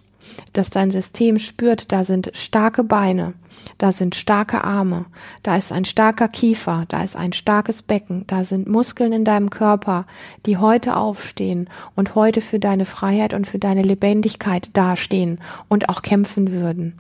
dass 0.54 0.70
dein 0.70 0.92
System 0.92 1.40
spürt, 1.40 1.92
da 1.92 2.04
sind 2.04 2.32
starke 2.34 2.84
Beine, 2.84 3.34
da 3.78 3.92
sind 3.92 4.16
starke 4.16 4.64
Arme, 4.64 5.06
da 5.44 5.56
ist 5.56 5.72
ein 5.72 5.86
starker 5.86 6.28
Kiefer, 6.28 6.86
da 6.88 7.04
ist 7.04 7.16
ein 7.16 7.34
starkes 7.34 7.82
Becken, 7.82 8.26
da 8.28 8.44
sind 8.44 8.68
Muskeln 8.68 9.14
in 9.14 9.26
deinem 9.26 9.50
Körper, 9.50 10.06
die 10.46 10.58
heute 10.58 10.96
aufstehen 10.96 11.70
und 11.96 12.16
heute 12.16 12.42
für 12.42 12.60
deine 12.60 12.86
Freiheit 12.86 13.34
und 13.34 13.48
für 13.48 13.60
deine 13.60 13.84
Lebendigkeit 13.84 14.70
dastehen 14.74 15.40
und 15.68 15.90
auch 15.90 16.02
kämpfen 16.02 16.52
würden. 16.52 16.96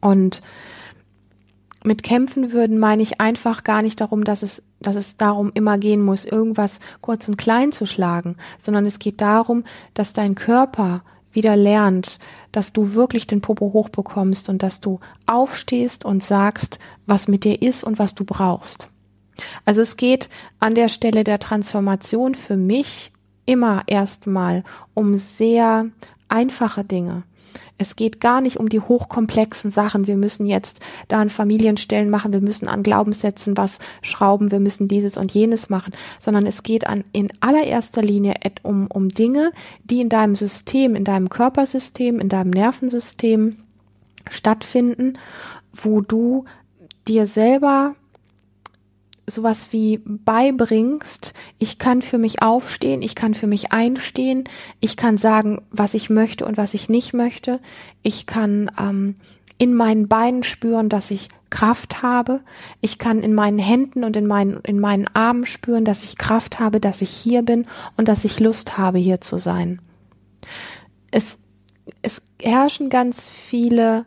Und 0.00 0.42
mit 1.84 2.02
kämpfen 2.02 2.52
würden 2.52 2.78
meine 2.78 3.02
ich 3.02 3.20
einfach 3.20 3.64
gar 3.64 3.82
nicht 3.82 4.00
darum, 4.00 4.24
dass 4.24 4.42
es, 4.42 4.62
dass 4.80 4.96
es 4.96 5.16
darum 5.16 5.52
immer 5.54 5.78
gehen 5.78 6.04
muss, 6.04 6.24
irgendwas 6.24 6.80
kurz 7.00 7.28
und 7.28 7.38
klein 7.38 7.72
zu 7.72 7.86
schlagen, 7.86 8.36
sondern 8.58 8.84
es 8.84 8.98
geht 8.98 9.20
darum, 9.20 9.64
dass 9.94 10.12
dein 10.12 10.34
Körper 10.34 11.02
wieder 11.38 11.56
lernt, 11.56 12.18
dass 12.50 12.72
du 12.72 12.94
wirklich 12.94 13.28
den 13.28 13.40
Popo 13.40 13.72
hochbekommst 13.72 14.48
und 14.48 14.64
dass 14.64 14.80
du 14.80 14.98
aufstehst 15.26 16.04
und 16.04 16.20
sagst, 16.20 16.80
was 17.06 17.28
mit 17.28 17.44
dir 17.44 17.62
ist 17.62 17.84
und 17.84 18.00
was 18.00 18.16
du 18.16 18.24
brauchst. 18.24 18.90
Also 19.64 19.82
es 19.82 19.96
geht 19.96 20.28
an 20.58 20.74
der 20.74 20.88
Stelle 20.88 21.22
der 21.22 21.38
Transformation 21.38 22.34
für 22.34 22.56
mich 22.56 23.12
immer 23.46 23.84
erstmal 23.86 24.64
um 24.94 25.16
sehr 25.16 25.86
einfache 26.28 26.82
Dinge. 26.84 27.22
Es 27.78 27.96
geht 27.96 28.20
gar 28.20 28.40
nicht 28.40 28.58
um 28.58 28.68
die 28.68 28.80
hochkomplexen 28.80 29.70
Sachen. 29.70 30.06
Wir 30.06 30.16
müssen 30.16 30.46
jetzt 30.46 30.80
da 31.06 31.20
an 31.20 31.30
Familienstellen 31.30 32.10
machen, 32.10 32.32
wir 32.32 32.40
müssen 32.40 32.68
an 32.68 32.82
Glaubenssätzen 32.82 33.56
was 33.56 33.78
schrauben, 34.02 34.50
wir 34.50 34.60
müssen 34.60 34.88
dieses 34.88 35.16
und 35.16 35.32
jenes 35.32 35.70
machen, 35.70 35.92
sondern 36.18 36.46
es 36.46 36.62
geht 36.62 36.86
an, 36.86 37.04
in 37.12 37.32
allererster 37.40 38.02
Linie 38.02 38.34
um, 38.62 38.88
um 38.88 39.08
Dinge, 39.08 39.52
die 39.84 40.00
in 40.00 40.08
deinem 40.08 40.34
System, 40.34 40.94
in 40.94 41.04
deinem 41.04 41.28
Körpersystem, 41.28 42.18
in 42.18 42.28
deinem 42.28 42.50
Nervensystem 42.50 43.56
stattfinden, 44.28 45.14
wo 45.72 46.00
du 46.00 46.44
dir 47.06 47.26
selber 47.26 47.94
sowas 49.28 49.68
wie 49.72 50.00
beibringst, 50.04 51.34
ich 51.58 51.78
kann 51.78 52.02
für 52.02 52.18
mich 52.18 52.42
aufstehen, 52.42 53.02
ich 53.02 53.14
kann 53.14 53.34
für 53.34 53.46
mich 53.46 53.72
einstehen, 53.72 54.44
ich 54.80 54.96
kann 54.96 55.18
sagen, 55.18 55.62
was 55.70 55.94
ich 55.94 56.10
möchte 56.10 56.46
und 56.46 56.56
was 56.56 56.74
ich 56.74 56.88
nicht 56.88 57.12
möchte, 57.12 57.60
ich 58.02 58.26
kann 58.26 58.70
ähm, 58.78 59.16
in 59.58 59.74
meinen 59.74 60.08
Beinen 60.08 60.42
spüren, 60.42 60.88
dass 60.88 61.10
ich 61.10 61.28
Kraft 61.50 62.02
habe, 62.02 62.40
ich 62.80 62.98
kann 62.98 63.20
in 63.20 63.34
meinen 63.34 63.58
Händen 63.58 64.04
und 64.04 64.16
in 64.16 64.26
meinen, 64.26 64.60
in 64.64 64.78
meinen 64.78 65.06
Armen 65.14 65.46
spüren, 65.46 65.84
dass 65.84 66.04
ich 66.04 66.18
Kraft 66.18 66.60
habe, 66.60 66.80
dass 66.80 67.02
ich 67.02 67.10
hier 67.10 67.42
bin 67.42 67.66
und 67.96 68.08
dass 68.08 68.24
ich 68.24 68.40
Lust 68.40 68.78
habe, 68.78 68.98
hier 68.98 69.20
zu 69.20 69.38
sein. 69.38 69.80
Es, 71.10 71.38
es 72.02 72.22
herrschen 72.40 72.90
ganz 72.90 73.24
viele 73.24 74.04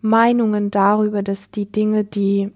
Meinungen 0.00 0.70
darüber, 0.70 1.22
dass 1.22 1.50
die 1.50 1.70
Dinge, 1.70 2.04
die 2.04 2.52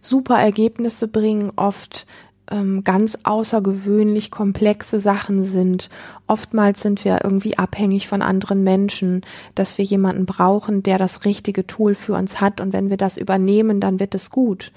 super 0.00 0.38
Ergebnisse 0.38 1.08
bringen, 1.08 1.52
oft 1.56 2.06
ähm, 2.50 2.84
ganz 2.84 3.18
außergewöhnlich 3.22 4.30
komplexe 4.30 5.00
Sachen 5.00 5.44
sind. 5.44 5.88
Oftmals 6.26 6.80
sind 6.80 7.04
wir 7.04 7.20
irgendwie 7.22 7.58
abhängig 7.58 8.08
von 8.08 8.22
anderen 8.22 8.62
Menschen, 8.62 9.22
dass 9.54 9.78
wir 9.78 9.84
jemanden 9.84 10.26
brauchen, 10.26 10.82
der 10.82 10.98
das 10.98 11.24
richtige 11.24 11.66
Tool 11.66 11.94
für 11.94 12.14
uns 12.14 12.40
hat 12.40 12.60
und 12.60 12.72
wenn 12.72 12.90
wir 12.90 12.96
das 12.96 13.16
übernehmen, 13.16 13.80
dann 13.80 14.00
wird 14.00 14.14
es 14.14 14.30
gut. 14.30 14.72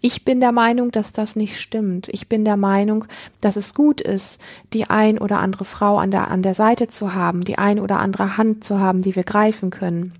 Ich 0.00 0.24
bin 0.24 0.40
der 0.40 0.52
Meinung, 0.52 0.90
dass 0.90 1.12
das 1.12 1.36
nicht 1.36 1.60
stimmt. 1.60 2.08
Ich 2.08 2.28
bin 2.28 2.44
der 2.44 2.56
Meinung, 2.56 3.04
dass 3.40 3.56
es 3.56 3.74
gut 3.74 4.00
ist, 4.00 4.40
die 4.72 4.90
ein 4.90 5.18
oder 5.18 5.40
andere 5.40 5.64
Frau 5.64 5.98
an 5.98 6.10
der, 6.10 6.30
an 6.30 6.42
der 6.42 6.54
Seite 6.54 6.88
zu 6.88 7.14
haben, 7.14 7.44
die 7.44 7.58
ein 7.58 7.80
oder 7.80 7.98
andere 7.98 8.36
Hand 8.36 8.64
zu 8.64 8.78
haben, 8.78 9.02
die 9.02 9.16
wir 9.16 9.24
greifen 9.24 9.70
können 9.70 10.12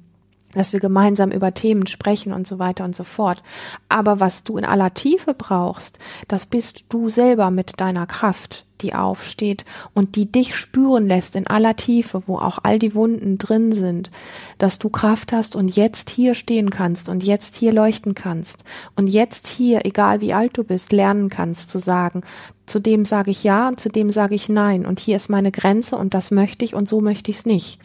dass 0.55 0.73
wir 0.73 0.81
gemeinsam 0.81 1.31
über 1.31 1.55
Themen 1.55 1.87
sprechen 1.87 2.33
und 2.33 2.47
so 2.47 2.59
weiter 2.59 2.85
und 2.85 2.95
so 2.95 3.05
fort. 3.05 3.43
Aber 3.89 4.21
was 4.21 4.45
du 4.45 4.59
in 4.59 4.65
aller 4.65 4.95
Tiefe 4.95 5.35
brauchst, 5.35 5.99
das 6.29 6.47
bist 6.47 6.85
du 6.89 7.09
selber 7.09 7.51
mit 7.51 7.81
deiner 7.81 8.07
Kraft, 8.07 8.67
die 8.83 8.95
aufsteht 8.95 9.65
und 9.95 10.17
die 10.17 10.31
dich 10.31 10.57
spüren 10.57 11.07
lässt 11.07 11.37
in 11.37 11.47
aller 11.47 11.77
Tiefe, 11.77 12.25
wo 12.27 12.39
auch 12.39 12.59
all 12.63 12.79
die 12.79 12.95
Wunden 12.95 13.39
drin 13.39 13.73
sind, 13.73 14.11
dass 14.59 14.79
du 14.79 14.89
Kraft 14.91 15.33
hast 15.33 15.57
und 15.57 15.77
jetzt 15.77 16.11
hier 16.11 16.35
stehen 16.35 16.71
kannst 16.71 17.09
und 17.09 17.25
jetzt 17.25 17.57
hier 17.57 17.73
leuchten 17.73 18.15
kannst 18.15 18.65
und 18.97 19.07
jetzt 19.07 19.47
hier, 19.47 19.87
egal 19.87 20.21
wie 20.21 20.35
alt 20.35 20.59
du 20.59 20.65
bist, 20.65 20.93
lernen 20.93 21.29
kannst 21.29 21.71
zu 21.71 21.79
sagen, 21.79 22.23
zu 22.67 22.81
dem 22.81 23.05
sage 23.05 23.31
ich 23.31 23.45
ja 23.45 23.69
und 23.69 23.81
zu 23.81 23.89
dem 23.89 24.11
sage 24.11 24.35
ich 24.35 24.49
nein 24.49 24.87
und 24.87 25.01
hier 25.01 25.17
ist 25.17 25.29
meine 25.29 25.53
Grenze 25.53 25.97
und 25.97 26.15
das 26.15 26.31
möchte 26.31 26.65
ich 26.65 26.75
und 26.75 26.89
so 26.89 27.01
möchte 27.01 27.31
ich 27.31 27.39
es 27.39 27.47
nicht. 27.47 27.79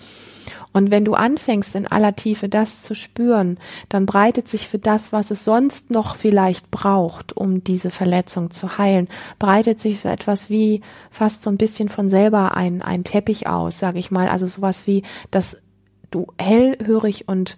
Und 0.73 0.91
wenn 0.91 1.05
du 1.05 1.13
anfängst, 1.13 1.75
in 1.75 1.87
aller 1.87 2.15
Tiefe 2.15 2.49
das 2.49 2.83
zu 2.83 2.93
spüren, 2.93 3.57
dann 3.89 4.05
breitet 4.05 4.47
sich 4.47 4.67
für 4.67 4.79
das, 4.79 5.11
was 5.11 5.31
es 5.31 5.43
sonst 5.45 5.91
noch 5.91 6.15
vielleicht 6.15 6.69
braucht, 6.71 7.35
um 7.35 7.63
diese 7.63 7.89
Verletzung 7.89 8.51
zu 8.51 8.77
heilen, 8.77 9.07
breitet 9.39 9.79
sich 9.79 9.99
so 9.99 10.09
etwas 10.09 10.49
wie 10.49 10.81
fast 11.09 11.41
so 11.43 11.49
ein 11.49 11.57
bisschen 11.57 11.89
von 11.89 12.09
selber 12.09 12.55
ein, 12.55 12.81
ein 12.81 13.03
Teppich 13.03 13.47
aus, 13.47 13.79
sage 13.79 13.99
ich 13.99 14.11
mal. 14.11 14.29
Also 14.29 14.45
sowas 14.45 14.87
wie, 14.87 15.03
dass 15.31 15.57
du 16.11 16.27
hellhörig 16.37 17.27
und 17.27 17.57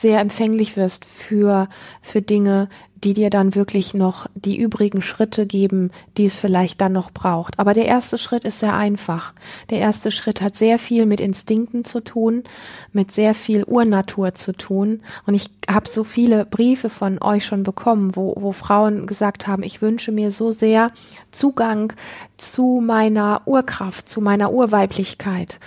sehr 0.00 0.20
empfänglich 0.20 0.76
wirst 0.76 1.04
für, 1.04 1.68
für 2.00 2.22
Dinge, 2.22 2.68
die 3.04 3.12
dir 3.12 3.30
dann 3.30 3.54
wirklich 3.54 3.94
noch 3.94 4.26
die 4.34 4.56
übrigen 4.56 5.02
Schritte 5.02 5.46
geben, 5.46 5.90
die 6.16 6.24
es 6.24 6.34
vielleicht 6.34 6.80
dann 6.80 6.92
noch 6.92 7.10
braucht. 7.10 7.58
Aber 7.58 7.74
der 7.74 7.84
erste 7.84 8.16
Schritt 8.16 8.44
ist 8.44 8.60
sehr 8.60 8.74
einfach. 8.74 9.32
Der 9.70 9.80
erste 9.80 10.10
Schritt 10.10 10.40
hat 10.40 10.56
sehr 10.56 10.78
viel 10.78 11.04
mit 11.04 11.20
Instinkten 11.20 11.84
zu 11.84 12.00
tun, 12.00 12.42
mit 12.92 13.12
sehr 13.12 13.34
viel 13.34 13.64
Urnatur 13.64 14.34
zu 14.34 14.52
tun. 14.52 15.02
Und 15.26 15.34
ich 15.34 15.50
habe 15.70 15.88
so 15.88 16.04
viele 16.04 16.46
Briefe 16.46 16.88
von 16.88 17.20
euch 17.20 17.44
schon 17.44 17.64
bekommen, 17.64 18.16
wo, 18.16 18.34
wo 18.38 18.52
Frauen 18.52 19.06
gesagt 19.06 19.46
haben, 19.46 19.62
ich 19.62 19.82
wünsche 19.82 20.10
mir 20.10 20.30
so 20.30 20.50
sehr 20.50 20.90
Zugang 21.30 21.92
zu 22.38 22.82
meiner 22.84 23.42
Urkraft, 23.44 24.08
zu 24.08 24.20
meiner 24.22 24.52
Urweiblichkeit. 24.52 25.60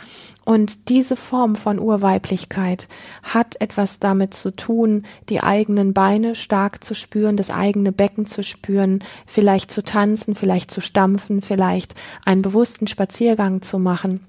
Und 0.50 0.89
diese 0.89 1.15
Form 1.15 1.56
von 1.56 1.77
Urweiblichkeit 1.77 2.88
hat 3.22 3.62
etwas 3.62 4.00
damit 4.00 4.34
zu 4.34 4.50
tun, 4.50 5.03
die 5.29 5.44
eigenen 5.44 5.94
Beine 5.94 6.34
stark 6.34 6.84
zu 6.84 6.96
spüren, 6.96 7.38
das 7.38 7.51
eigene 7.51 7.91
Becken 7.91 8.25
zu 8.25 8.41
spüren, 8.41 9.03
vielleicht 9.27 9.70
zu 9.70 9.84
tanzen, 9.84 10.34
vielleicht 10.34 10.72
zu 10.72 10.82
stampfen, 10.82 11.44
vielleicht 11.44 11.94
einen 12.25 12.41
bewussten 12.41 12.88
Spaziergang 12.88 13.62
zu 13.62 13.77
machen 13.77 14.22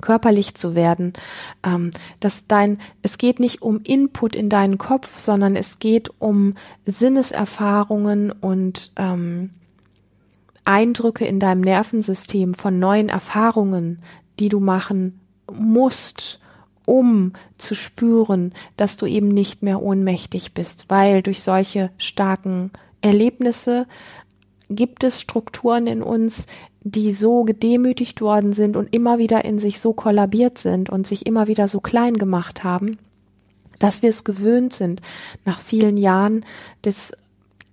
körperlich 0.00 0.54
zu 0.54 0.76
werden, 0.76 1.14
ähm, 1.64 1.90
dass 2.20 2.46
dein, 2.46 2.78
es 3.02 3.18
geht 3.18 3.40
nicht 3.40 3.60
um 3.60 3.80
Input 3.82 4.36
in 4.36 4.48
deinen 4.48 4.78
Kopf, 4.78 5.18
sondern 5.18 5.56
es 5.56 5.80
geht 5.80 6.10
um 6.20 6.54
Sinneserfahrungen 6.84 8.30
und 8.30 8.92
ähm, 8.96 9.50
Eindrücke 10.64 11.24
in 11.24 11.40
deinem 11.40 11.62
Nervensystem 11.62 12.54
von 12.54 12.78
neuen 12.78 13.08
Erfahrungen, 13.08 14.00
die 14.38 14.48
du 14.48 14.60
machen 14.60 15.18
musst, 15.52 16.40
um 16.84 17.32
zu 17.58 17.74
spüren, 17.74 18.52
dass 18.76 18.96
du 18.96 19.06
eben 19.06 19.28
nicht 19.28 19.62
mehr 19.62 19.82
ohnmächtig 19.82 20.54
bist, 20.54 20.86
weil 20.88 21.22
durch 21.22 21.42
solche 21.42 21.90
starken 21.98 22.70
Erlebnisse 23.00 23.86
gibt 24.68 25.04
es 25.04 25.20
Strukturen 25.20 25.86
in 25.86 26.02
uns, 26.02 26.46
die 26.82 27.10
so 27.10 27.42
gedemütigt 27.42 28.20
worden 28.20 28.52
sind 28.52 28.76
und 28.76 28.94
immer 28.94 29.18
wieder 29.18 29.44
in 29.44 29.58
sich 29.58 29.80
so 29.80 29.92
kollabiert 29.92 30.58
sind 30.58 30.88
und 30.88 31.06
sich 31.06 31.26
immer 31.26 31.48
wieder 31.48 31.66
so 31.66 31.80
klein 31.80 32.14
gemacht 32.14 32.62
haben, 32.62 32.98
dass 33.80 34.02
wir 34.02 34.10
es 34.10 34.22
gewöhnt 34.22 34.72
sind, 34.72 35.02
nach 35.44 35.58
vielen 35.58 35.96
Jahren 35.96 36.44
des 36.84 37.12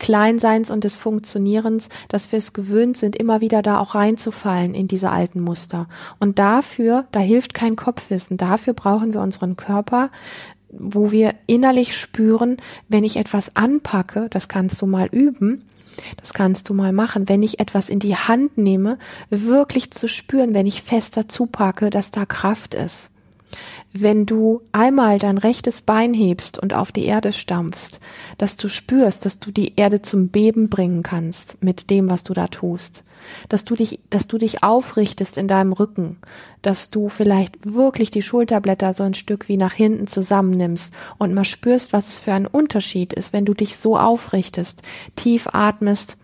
Kleinseins 0.03 0.69
und 0.69 0.83
des 0.83 0.97
Funktionierens, 0.97 1.87
dass 2.09 2.33
wir 2.33 2.37
es 2.37 2.51
gewöhnt 2.51 2.97
sind, 2.97 3.15
immer 3.15 3.39
wieder 3.39 3.61
da 3.61 3.79
auch 3.79 3.95
reinzufallen 3.95 4.75
in 4.75 4.89
diese 4.89 5.09
alten 5.09 5.39
Muster. 5.39 5.87
Und 6.19 6.39
dafür, 6.39 7.05
da 7.11 7.21
hilft 7.21 7.53
kein 7.53 7.77
Kopfwissen, 7.77 8.35
dafür 8.35 8.73
brauchen 8.73 9.13
wir 9.13 9.21
unseren 9.21 9.55
Körper, 9.55 10.09
wo 10.69 11.11
wir 11.11 11.35
innerlich 11.47 11.95
spüren, 11.95 12.57
wenn 12.89 13.05
ich 13.05 13.15
etwas 13.15 13.55
anpacke, 13.55 14.27
das 14.29 14.49
kannst 14.49 14.81
du 14.81 14.87
mal 14.87 15.07
üben, 15.07 15.63
das 16.17 16.33
kannst 16.33 16.67
du 16.67 16.73
mal 16.73 16.91
machen, 16.91 17.29
wenn 17.29 17.41
ich 17.41 17.61
etwas 17.61 17.87
in 17.87 17.99
die 17.99 18.17
Hand 18.17 18.57
nehme, 18.57 18.97
wirklich 19.29 19.91
zu 19.91 20.09
spüren, 20.09 20.53
wenn 20.53 20.65
ich 20.65 20.81
fest 20.81 21.15
dazu 21.15 21.45
packe, 21.45 21.89
dass 21.89 22.11
da 22.11 22.25
Kraft 22.25 22.73
ist. 22.73 23.09
Wenn 23.95 24.25
du 24.25 24.61
einmal 24.71 25.19
dein 25.19 25.37
rechtes 25.37 25.81
Bein 25.81 26.15
hebst 26.15 26.57
und 26.57 26.73
auf 26.73 26.91
die 26.91 27.05
Erde 27.05 27.31
stampfst, 27.31 27.99
dass 28.39 28.57
du 28.57 28.67
spürst, 28.67 29.23
dass 29.23 29.37
du 29.37 29.51
die 29.51 29.73
Erde 29.75 30.01
zum 30.01 30.29
Beben 30.29 30.67
bringen 30.67 31.03
kannst 31.03 31.63
mit 31.63 31.91
dem, 31.91 32.09
was 32.09 32.23
du 32.23 32.33
da 32.33 32.47
tust. 32.47 33.03
Dass 33.49 33.65
du 33.65 33.75
dich, 33.75 33.99
dass 34.09 34.27
du 34.27 34.39
dich 34.39 34.63
aufrichtest 34.63 35.37
in 35.37 35.47
deinem 35.47 35.73
Rücken, 35.73 36.17
dass 36.63 36.89
du 36.89 37.07
vielleicht 37.07 37.71
wirklich 37.71 38.09
die 38.09 38.23
Schulterblätter 38.23 38.93
so 38.93 39.03
ein 39.03 39.13
Stück 39.13 39.47
wie 39.47 39.57
nach 39.57 39.73
hinten 39.73 40.07
zusammennimmst 40.07 40.91
und 41.19 41.35
mal 41.35 41.45
spürst, 41.45 41.93
was 41.93 42.07
es 42.07 42.19
für 42.19 42.33
ein 42.33 42.47
Unterschied 42.47 43.13
ist, 43.13 43.31
wenn 43.31 43.45
du 43.45 43.53
dich 43.53 43.77
so 43.77 43.95
aufrichtest, 43.97 44.81
tief 45.15 45.47
atmest, 45.53 46.17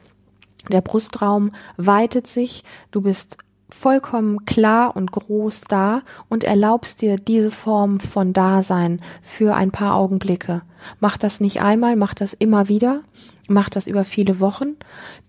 der 0.71 0.81
Brustraum 0.81 1.51
weitet 1.77 2.27
sich, 2.27 2.63
du 2.91 3.01
bist 3.01 3.37
vollkommen 3.69 4.45
klar 4.45 4.95
und 4.95 5.11
groß 5.11 5.61
da 5.61 6.01
und 6.27 6.43
erlaubst 6.43 7.01
dir 7.01 7.17
diese 7.17 7.51
Form 7.51 7.99
von 7.99 8.33
Dasein 8.33 9.01
für 9.21 9.55
ein 9.55 9.71
paar 9.71 9.95
Augenblicke. 9.95 10.61
Mach 10.99 11.17
das 11.17 11.39
nicht 11.39 11.61
einmal, 11.61 11.95
mach 11.95 12.13
das 12.13 12.33
immer 12.33 12.69
wieder 12.69 13.01
macht 13.49 13.75
das 13.75 13.87
über 13.87 14.03
viele 14.03 14.39
Wochen. 14.39 14.75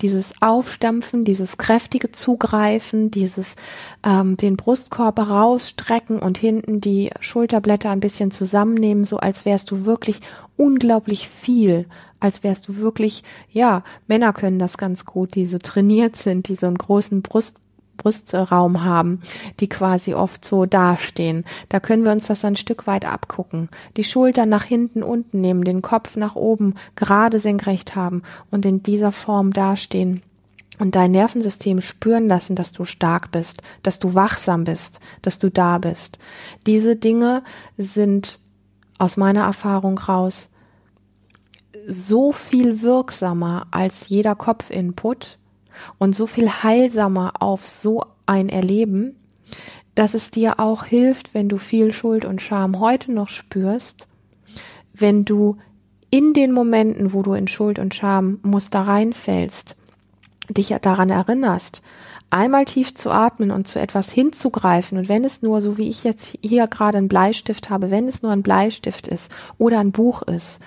Dieses 0.02 0.34
Aufstampfen, 0.40 1.24
dieses 1.24 1.58
kräftige 1.58 2.12
Zugreifen, 2.12 3.10
dieses 3.10 3.56
ähm, 4.04 4.36
den 4.36 4.56
Brustkorb 4.56 5.18
rausstrecken 5.18 6.18
und 6.18 6.38
hinten 6.38 6.80
die 6.80 7.10
Schulterblätter 7.20 7.90
ein 7.90 8.00
bisschen 8.00 8.30
zusammennehmen, 8.30 9.04
so 9.04 9.16
als 9.16 9.44
wärst 9.44 9.70
du 9.70 9.84
wirklich 9.84 10.20
unglaublich 10.56 11.28
viel, 11.28 11.86
als 12.20 12.42
wärst 12.42 12.68
du 12.68 12.76
wirklich, 12.76 13.24
ja, 13.50 13.82
Männer 14.06 14.32
können 14.32 14.58
das 14.58 14.76
ganz 14.76 15.04
gut, 15.06 15.34
die 15.34 15.46
so 15.46 15.58
trainiert 15.58 16.16
sind, 16.16 16.48
die 16.48 16.54
so 16.54 16.66
einen 16.66 16.78
großen 16.78 17.22
Brust 17.22 17.60
Brustraum 18.00 18.82
haben, 18.82 19.20
die 19.60 19.68
quasi 19.68 20.14
oft 20.14 20.44
so 20.44 20.66
dastehen. 20.66 21.44
Da 21.68 21.80
können 21.80 22.04
wir 22.04 22.12
uns 22.12 22.26
das 22.26 22.44
ein 22.44 22.56
Stück 22.56 22.86
weit 22.86 23.04
abgucken. 23.04 23.68
Die 23.96 24.04
Schultern 24.04 24.48
nach 24.48 24.64
hinten 24.64 25.02
unten 25.02 25.40
nehmen, 25.40 25.64
den 25.64 25.82
Kopf 25.82 26.16
nach 26.16 26.34
oben 26.34 26.74
gerade 26.96 27.38
senkrecht 27.38 27.94
haben 27.94 28.22
und 28.50 28.64
in 28.64 28.82
dieser 28.82 29.12
Form 29.12 29.52
dastehen 29.52 30.22
und 30.78 30.94
dein 30.94 31.10
Nervensystem 31.10 31.80
spüren 31.82 32.26
lassen, 32.26 32.56
dass 32.56 32.72
du 32.72 32.84
stark 32.84 33.30
bist, 33.30 33.62
dass 33.82 33.98
du 33.98 34.14
wachsam 34.14 34.64
bist, 34.64 35.00
dass 35.22 35.38
du 35.38 35.50
da 35.50 35.78
bist. 35.78 36.18
Diese 36.66 36.96
Dinge 36.96 37.42
sind 37.76 38.40
aus 38.98 39.16
meiner 39.16 39.42
Erfahrung 39.42 39.98
raus 39.98 40.50
so 41.86 42.32
viel 42.32 42.82
wirksamer 42.82 43.66
als 43.70 44.08
jeder 44.08 44.34
Kopfinput, 44.34 45.38
und 45.98 46.14
so 46.14 46.26
viel 46.26 46.48
heilsamer 46.48 47.34
auf 47.40 47.66
so 47.66 48.04
ein 48.26 48.48
Erleben, 48.48 49.16
dass 49.94 50.14
es 50.14 50.30
dir 50.30 50.60
auch 50.60 50.84
hilft, 50.84 51.34
wenn 51.34 51.48
du 51.48 51.58
viel 51.58 51.92
Schuld 51.92 52.24
und 52.24 52.40
Scham 52.40 52.80
heute 52.80 53.12
noch 53.12 53.28
spürst, 53.28 54.08
wenn 54.92 55.24
du 55.24 55.56
in 56.10 56.32
den 56.32 56.52
Momenten, 56.52 57.12
wo 57.12 57.22
du 57.22 57.34
in 57.34 57.48
Schuld 57.48 57.78
und 57.78 57.94
Schammuster 57.94 58.80
reinfällst, 58.80 59.76
dich 60.48 60.74
daran 60.82 61.10
erinnerst, 61.10 61.82
einmal 62.30 62.64
tief 62.64 62.94
zu 62.94 63.10
atmen 63.10 63.50
und 63.50 63.66
zu 63.66 63.80
etwas 63.80 64.10
hinzugreifen. 64.10 64.98
Und 64.98 65.08
wenn 65.08 65.24
es 65.24 65.42
nur, 65.42 65.60
so 65.60 65.78
wie 65.78 65.88
ich 65.88 66.04
jetzt 66.04 66.36
hier 66.42 66.66
gerade 66.66 66.98
einen 66.98 67.08
Bleistift 67.08 67.70
habe, 67.70 67.90
wenn 67.90 68.08
es 68.08 68.22
nur 68.22 68.32
ein 68.32 68.42
Bleistift 68.42 69.08
ist 69.08 69.30
oder 69.58 69.78
ein 69.80 69.92
Buch 69.92 70.22
ist 70.22 70.60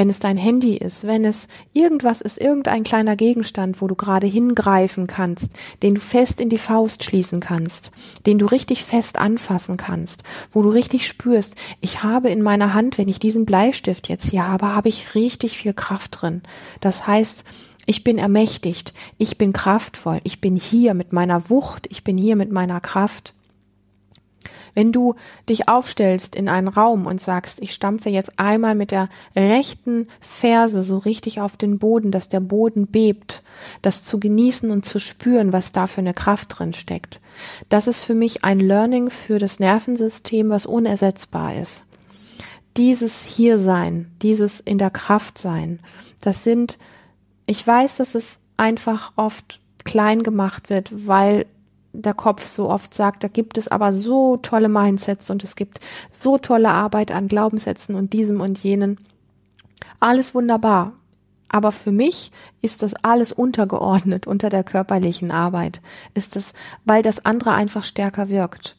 wenn 0.00 0.08
es 0.08 0.18
dein 0.18 0.38
Handy 0.38 0.78
ist, 0.78 1.06
wenn 1.06 1.26
es 1.26 1.46
irgendwas 1.74 2.22
ist, 2.22 2.40
irgendein 2.40 2.84
kleiner 2.84 3.16
Gegenstand, 3.16 3.82
wo 3.82 3.86
du 3.86 3.94
gerade 3.94 4.26
hingreifen 4.26 5.06
kannst, 5.06 5.50
den 5.82 5.96
du 5.96 6.00
fest 6.00 6.40
in 6.40 6.48
die 6.48 6.56
Faust 6.56 7.04
schließen 7.04 7.40
kannst, 7.40 7.92
den 8.24 8.38
du 8.38 8.46
richtig 8.46 8.82
fest 8.82 9.18
anfassen 9.18 9.76
kannst, 9.76 10.22
wo 10.52 10.62
du 10.62 10.70
richtig 10.70 11.06
spürst, 11.06 11.54
ich 11.82 12.02
habe 12.02 12.30
in 12.30 12.40
meiner 12.40 12.72
Hand, 12.72 12.96
wenn 12.96 13.08
ich 13.08 13.18
diesen 13.18 13.44
Bleistift 13.44 14.08
jetzt 14.08 14.30
hier 14.30 14.48
habe, 14.48 14.74
habe 14.74 14.88
ich 14.88 15.14
richtig 15.14 15.58
viel 15.58 15.74
Kraft 15.74 16.22
drin. 16.22 16.40
Das 16.80 17.06
heißt, 17.06 17.44
ich 17.84 18.02
bin 18.02 18.16
ermächtigt, 18.16 18.94
ich 19.18 19.36
bin 19.36 19.52
kraftvoll, 19.52 20.22
ich 20.24 20.40
bin 20.40 20.56
hier 20.56 20.94
mit 20.94 21.12
meiner 21.12 21.50
Wucht, 21.50 21.86
ich 21.90 22.04
bin 22.04 22.16
hier 22.16 22.36
mit 22.36 22.50
meiner 22.50 22.80
Kraft. 22.80 23.34
Wenn 24.80 24.92
du 24.92 25.14
dich 25.46 25.68
aufstellst 25.68 26.34
in 26.34 26.48
einen 26.48 26.66
Raum 26.66 27.04
und 27.04 27.20
sagst, 27.20 27.60
ich 27.60 27.74
stampfe 27.74 28.08
jetzt 28.08 28.38
einmal 28.38 28.74
mit 28.74 28.92
der 28.92 29.10
rechten 29.36 30.08
Ferse 30.20 30.82
so 30.82 30.96
richtig 30.96 31.38
auf 31.38 31.58
den 31.58 31.78
Boden, 31.78 32.10
dass 32.10 32.30
der 32.30 32.40
Boden 32.40 32.86
bebt, 32.86 33.42
das 33.82 34.04
zu 34.04 34.18
genießen 34.18 34.70
und 34.70 34.86
zu 34.86 34.98
spüren, 34.98 35.52
was 35.52 35.72
da 35.72 35.86
für 35.86 36.00
eine 36.00 36.14
Kraft 36.14 36.58
drin 36.58 36.72
steckt. 36.72 37.20
Das 37.68 37.88
ist 37.88 38.00
für 38.00 38.14
mich 38.14 38.42
ein 38.42 38.58
Learning 38.58 39.10
für 39.10 39.38
das 39.38 39.60
Nervensystem, 39.60 40.48
was 40.48 40.64
unersetzbar 40.64 41.56
ist. 41.56 41.84
Dieses 42.78 43.26
Hiersein, 43.26 44.10
dieses 44.22 44.60
in 44.60 44.78
der 44.78 44.90
Kraft 44.90 45.36
sein, 45.36 45.80
das 46.22 46.42
sind, 46.42 46.78
ich 47.44 47.66
weiß, 47.66 47.98
dass 47.98 48.14
es 48.14 48.38
einfach 48.56 49.12
oft 49.16 49.60
klein 49.84 50.22
gemacht 50.22 50.70
wird, 50.70 50.90
weil 51.06 51.44
der 51.92 52.14
Kopf 52.14 52.46
so 52.46 52.68
oft 52.70 52.94
sagt, 52.94 53.24
da 53.24 53.28
gibt 53.28 53.58
es 53.58 53.68
aber 53.68 53.92
so 53.92 54.36
tolle 54.36 54.68
Mindsets 54.68 55.30
und 55.30 55.42
es 55.44 55.56
gibt 55.56 55.80
so 56.10 56.38
tolle 56.38 56.70
Arbeit 56.70 57.10
an 57.10 57.28
Glaubenssätzen 57.28 57.94
und 57.94 58.12
diesem 58.12 58.40
und 58.40 58.62
jenen. 58.62 58.98
Alles 59.98 60.34
wunderbar. 60.34 60.92
Aber 61.48 61.72
für 61.72 61.90
mich 61.90 62.30
ist 62.62 62.84
das 62.84 62.94
alles 62.94 63.32
untergeordnet 63.32 64.26
unter 64.28 64.50
der 64.50 64.62
körperlichen 64.62 65.32
Arbeit. 65.32 65.80
Ist 66.14 66.36
es, 66.36 66.52
weil 66.84 67.02
das 67.02 67.24
andere 67.24 67.52
einfach 67.52 67.82
stärker 67.82 68.28
wirkt. 68.28 68.76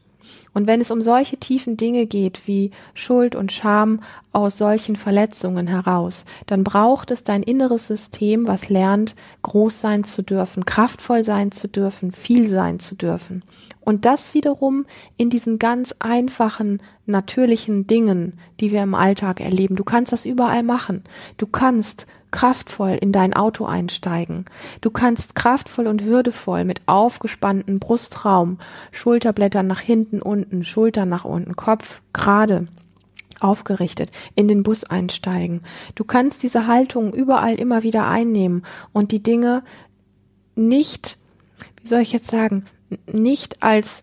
Und 0.54 0.68
wenn 0.68 0.82
es 0.82 0.92
um 0.92 1.02
solche 1.02 1.38
tiefen 1.38 1.78
Dinge 1.78 2.06
geht 2.06 2.48
wie 2.48 2.72
Schuld 2.94 3.36
und 3.36 3.52
Scham 3.52 4.02
aus 4.34 4.58
solchen 4.58 4.96
Verletzungen 4.96 5.68
heraus, 5.68 6.26
dann 6.46 6.64
braucht 6.64 7.12
es 7.12 7.24
dein 7.24 7.44
inneres 7.44 7.88
System, 7.88 8.48
was 8.48 8.70
lernt, 8.70 9.16
groß 9.44 9.80
sein 9.80 10.04
zu 10.04 10.24
dürfen, 10.24 10.66
kraftvoll 10.66 11.24
sein 11.24 11.52
zu 11.52 11.68
dürfen, 11.68 12.12
viel 12.12 12.50
sein 12.50 12.80
zu 12.80 12.96
dürfen. 12.96 13.44
Und 13.82 14.06
das 14.06 14.34
wiederum 14.34 14.86
in 15.18 15.30
diesen 15.30 15.60
ganz 15.60 15.96
einfachen, 16.00 16.82
natürlichen 17.06 17.88
Dingen, 17.88 18.40
die 18.60 18.72
wir 18.72 18.84
im 18.84 18.96
Alltag 18.96 19.42
erleben. 19.42 19.76
Du 19.76 19.84
kannst 19.84 20.12
das 20.12 20.26
überall 20.26 20.64
machen. 20.64 21.04
Du 21.38 21.48
kannst 21.48 22.06
kraftvoll 22.32 22.98
in 23.02 23.12
dein 23.12 23.34
Auto 23.34 23.66
einsteigen. 23.66 24.46
Du 24.80 24.90
kannst 24.90 25.36
kraftvoll 25.36 25.88
und 25.88 26.06
würdevoll 26.06 26.64
mit 26.64 26.82
aufgespanntem 26.86 27.80
Brustraum, 27.80 28.58
Schulterblättern 28.92 29.68
nach 29.68 29.82
hinten 29.82 30.22
unten, 30.22 30.64
Schultern 30.64 31.10
nach 31.10 31.26
unten, 31.26 31.56
Kopf 31.56 32.02
gerade 32.14 32.68
aufgerichtet 33.42 34.12
in 34.36 34.48
den 34.48 34.64
Bus 34.64 34.84
einsteigen. 34.84 35.62
Du 35.96 36.04
kannst 36.04 36.44
diese 36.44 36.68
Haltung 36.68 37.14
überall 37.14 37.56
immer 37.56 37.84
wieder 37.84 38.08
einnehmen 38.08 38.64
und 38.94 39.12
die 39.12 39.24
Dinge 39.24 39.64
nicht, 40.56 41.18
wie 41.82 41.88
soll 41.88 42.02
ich 42.02 42.12
jetzt 42.12 42.30
sagen, 42.30 42.66
nicht 43.12 43.62
als 43.62 44.02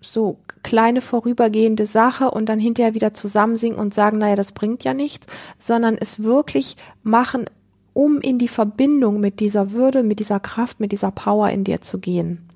so 0.00 0.38
kleine 0.62 1.00
vorübergehende 1.00 1.86
Sache 1.86 2.30
und 2.30 2.48
dann 2.48 2.58
hinterher 2.58 2.94
wieder 2.94 3.14
zusammensingen 3.14 3.78
und 3.78 3.94
sagen, 3.94 4.18
naja, 4.18 4.36
das 4.36 4.52
bringt 4.52 4.84
ja 4.84 4.94
nichts, 4.94 5.26
sondern 5.58 5.96
es 5.98 6.22
wirklich 6.22 6.76
machen, 7.02 7.46
um 7.92 8.20
in 8.20 8.38
die 8.38 8.48
Verbindung 8.48 9.20
mit 9.20 9.40
dieser 9.40 9.72
Würde, 9.72 10.02
mit 10.02 10.20
dieser 10.20 10.40
Kraft, 10.40 10.80
mit 10.80 10.92
dieser 10.92 11.10
Power 11.10 11.50
in 11.50 11.64
dir 11.64 11.80
zu 11.80 11.98
gehen. 11.98 12.48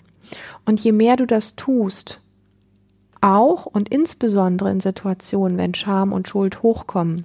Und 0.64 0.80
je 0.80 0.92
mehr 0.92 1.16
du 1.16 1.26
das 1.26 1.56
tust, 1.56 2.20
auch 3.20 3.66
und 3.66 3.88
insbesondere 3.88 4.70
in 4.70 4.80
Situationen, 4.80 5.58
wenn 5.58 5.74
Scham 5.74 6.12
und 6.12 6.28
Schuld 6.28 6.62
hochkommen 6.62 7.24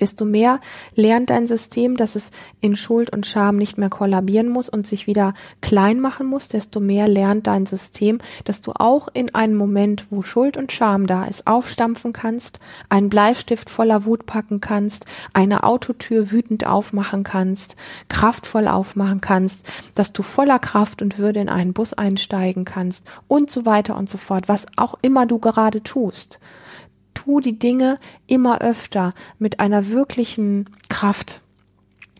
desto 0.00 0.24
mehr 0.24 0.60
lernt 0.94 1.30
dein 1.30 1.46
System, 1.46 1.96
dass 1.96 2.16
es 2.16 2.30
in 2.60 2.76
Schuld 2.76 3.10
und 3.10 3.26
Scham 3.26 3.56
nicht 3.56 3.78
mehr 3.78 3.90
kollabieren 3.90 4.48
muss 4.48 4.68
und 4.68 4.86
sich 4.86 5.06
wieder 5.06 5.34
klein 5.60 6.00
machen 6.00 6.26
muss, 6.26 6.48
desto 6.48 6.80
mehr 6.80 7.08
lernt 7.08 7.46
dein 7.46 7.66
System, 7.66 8.18
dass 8.44 8.60
du 8.60 8.72
auch 8.74 9.08
in 9.12 9.34
einem 9.34 9.56
Moment, 9.56 10.06
wo 10.10 10.22
Schuld 10.22 10.56
und 10.56 10.72
Scham 10.72 11.06
da 11.06 11.24
ist, 11.24 11.46
aufstampfen 11.46 12.12
kannst, 12.12 12.58
einen 12.88 13.08
Bleistift 13.08 13.70
voller 13.70 14.04
Wut 14.04 14.26
packen 14.26 14.60
kannst, 14.60 15.06
eine 15.32 15.64
Autotür 15.64 16.30
wütend 16.30 16.66
aufmachen 16.66 17.24
kannst, 17.24 17.76
kraftvoll 18.08 18.68
aufmachen 18.68 19.20
kannst, 19.20 19.60
dass 19.94 20.12
du 20.12 20.22
voller 20.22 20.58
Kraft 20.58 21.02
und 21.02 21.18
Würde 21.18 21.40
in 21.40 21.48
einen 21.48 21.72
Bus 21.72 21.92
einsteigen 21.92 22.64
kannst 22.64 23.06
und 23.28 23.50
so 23.50 23.66
weiter 23.66 23.96
und 23.96 24.10
so 24.10 24.18
fort, 24.18 24.48
was 24.48 24.66
auch 24.76 24.94
immer 25.02 25.26
du 25.26 25.38
gerade 25.38 25.82
tust 25.82 26.40
tu 27.14 27.40
die 27.40 27.58
Dinge 27.58 27.98
immer 28.26 28.60
öfter 28.60 29.14
mit 29.38 29.60
einer 29.60 29.88
wirklichen 29.88 30.70
Kraft 30.88 31.40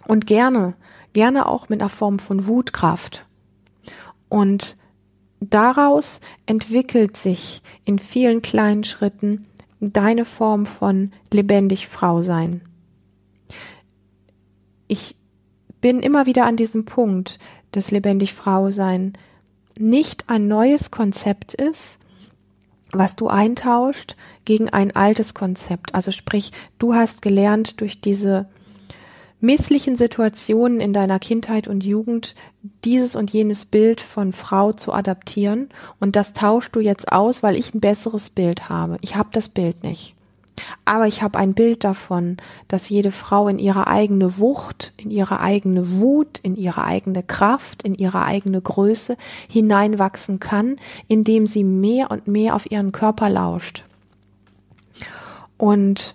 und 0.06 0.26
gerne, 0.26 0.74
gerne 1.12 1.46
auch 1.46 1.68
mit 1.68 1.80
einer 1.80 1.90
Form 1.90 2.18
von 2.18 2.46
Wutkraft. 2.46 3.26
Und 4.28 4.76
daraus 5.40 6.20
entwickelt 6.46 7.16
sich 7.16 7.62
in 7.84 7.98
vielen 7.98 8.42
kleinen 8.42 8.84
Schritten 8.84 9.46
deine 9.80 10.24
Form 10.24 10.66
von 10.66 11.12
lebendig 11.32 11.88
Frau 11.88 12.22
sein. 12.22 12.62
Ich 14.88 15.16
bin 15.80 16.00
immer 16.00 16.26
wieder 16.26 16.46
an 16.46 16.56
diesem 16.56 16.84
Punkt, 16.84 17.38
dass 17.72 17.90
lebendig 17.90 18.32
Frau 18.34 18.70
sein 18.70 19.14
nicht 19.78 20.28
ein 20.28 20.48
neues 20.48 20.90
Konzept 20.90 21.54
ist, 21.54 21.98
was 22.98 23.16
du 23.16 23.28
eintauscht 23.28 24.16
gegen 24.44 24.68
ein 24.68 24.94
altes 24.94 25.34
Konzept. 25.34 25.94
Also 25.94 26.10
sprich, 26.10 26.52
du 26.78 26.94
hast 26.94 27.22
gelernt 27.22 27.80
durch 27.80 28.00
diese 28.00 28.46
misslichen 29.40 29.94
Situationen 29.94 30.80
in 30.80 30.92
deiner 30.92 31.18
Kindheit 31.18 31.68
und 31.68 31.84
Jugend 31.84 32.34
dieses 32.84 33.14
und 33.14 33.30
jenes 33.30 33.66
Bild 33.66 34.00
von 34.00 34.32
Frau 34.32 34.72
zu 34.72 34.92
adaptieren 34.92 35.68
und 36.00 36.16
das 36.16 36.32
tauschst 36.32 36.74
du 36.74 36.80
jetzt 36.80 37.12
aus, 37.12 37.42
weil 37.42 37.56
ich 37.56 37.74
ein 37.74 37.80
besseres 37.80 38.30
Bild 38.30 38.70
habe. 38.70 38.96
Ich 39.02 39.16
habe 39.16 39.28
das 39.32 39.50
Bild 39.50 39.82
nicht. 39.82 40.13
Aber 40.84 41.06
ich 41.06 41.22
habe 41.22 41.38
ein 41.38 41.54
Bild 41.54 41.84
davon, 41.84 42.36
dass 42.68 42.88
jede 42.88 43.10
Frau 43.10 43.48
in 43.48 43.58
ihre 43.58 43.86
eigene 43.86 44.38
Wucht, 44.38 44.92
in 44.96 45.10
ihre 45.10 45.40
eigene 45.40 46.00
Wut, 46.00 46.38
in 46.42 46.56
ihre 46.56 46.84
eigene 46.84 47.22
Kraft, 47.22 47.82
in 47.82 47.94
ihre 47.94 48.24
eigene 48.24 48.60
Größe 48.60 49.16
hineinwachsen 49.48 50.40
kann, 50.40 50.76
indem 51.08 51.46
sie 51.46 51.64
mehr 51.64 52.10
und 52.10 52.28
mehr 52.28 52.54
auf 52.54 52.70
ihren 52.70 52.92
Körper 52.92 53.30
lauscht. 53.30 53.84
Und 55.56 56.14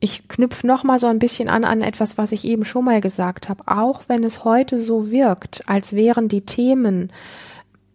ich 0.00 0.28
knüpfe 0.28 0.66
noch 0.66 0.84
mal 0.84 0.98
so 0.98 1.06
ein 1.06 1.18
bisschen 1.18 1.48
an 1.48 1.64
an 1.64 1.80
etwas, 1.80 2.18
was 2.18 2.32
ich 2.32 2.44
eben 2.44 2.66
schon 2.66 2.84
mal 2.84 3.00
gesagt 3.00 3.48
habe. 3.48 3.64
Auch 3.66 4.02
wenn 4.06 4.22
es 4.22 4.44
heute 4.44 4.78
so 4.78 5.10
wirkt, 5.10 5.66
als 5.66 5.94
wären 5.94 6.28
die 6.28 6.42
Themen 6.42 7.10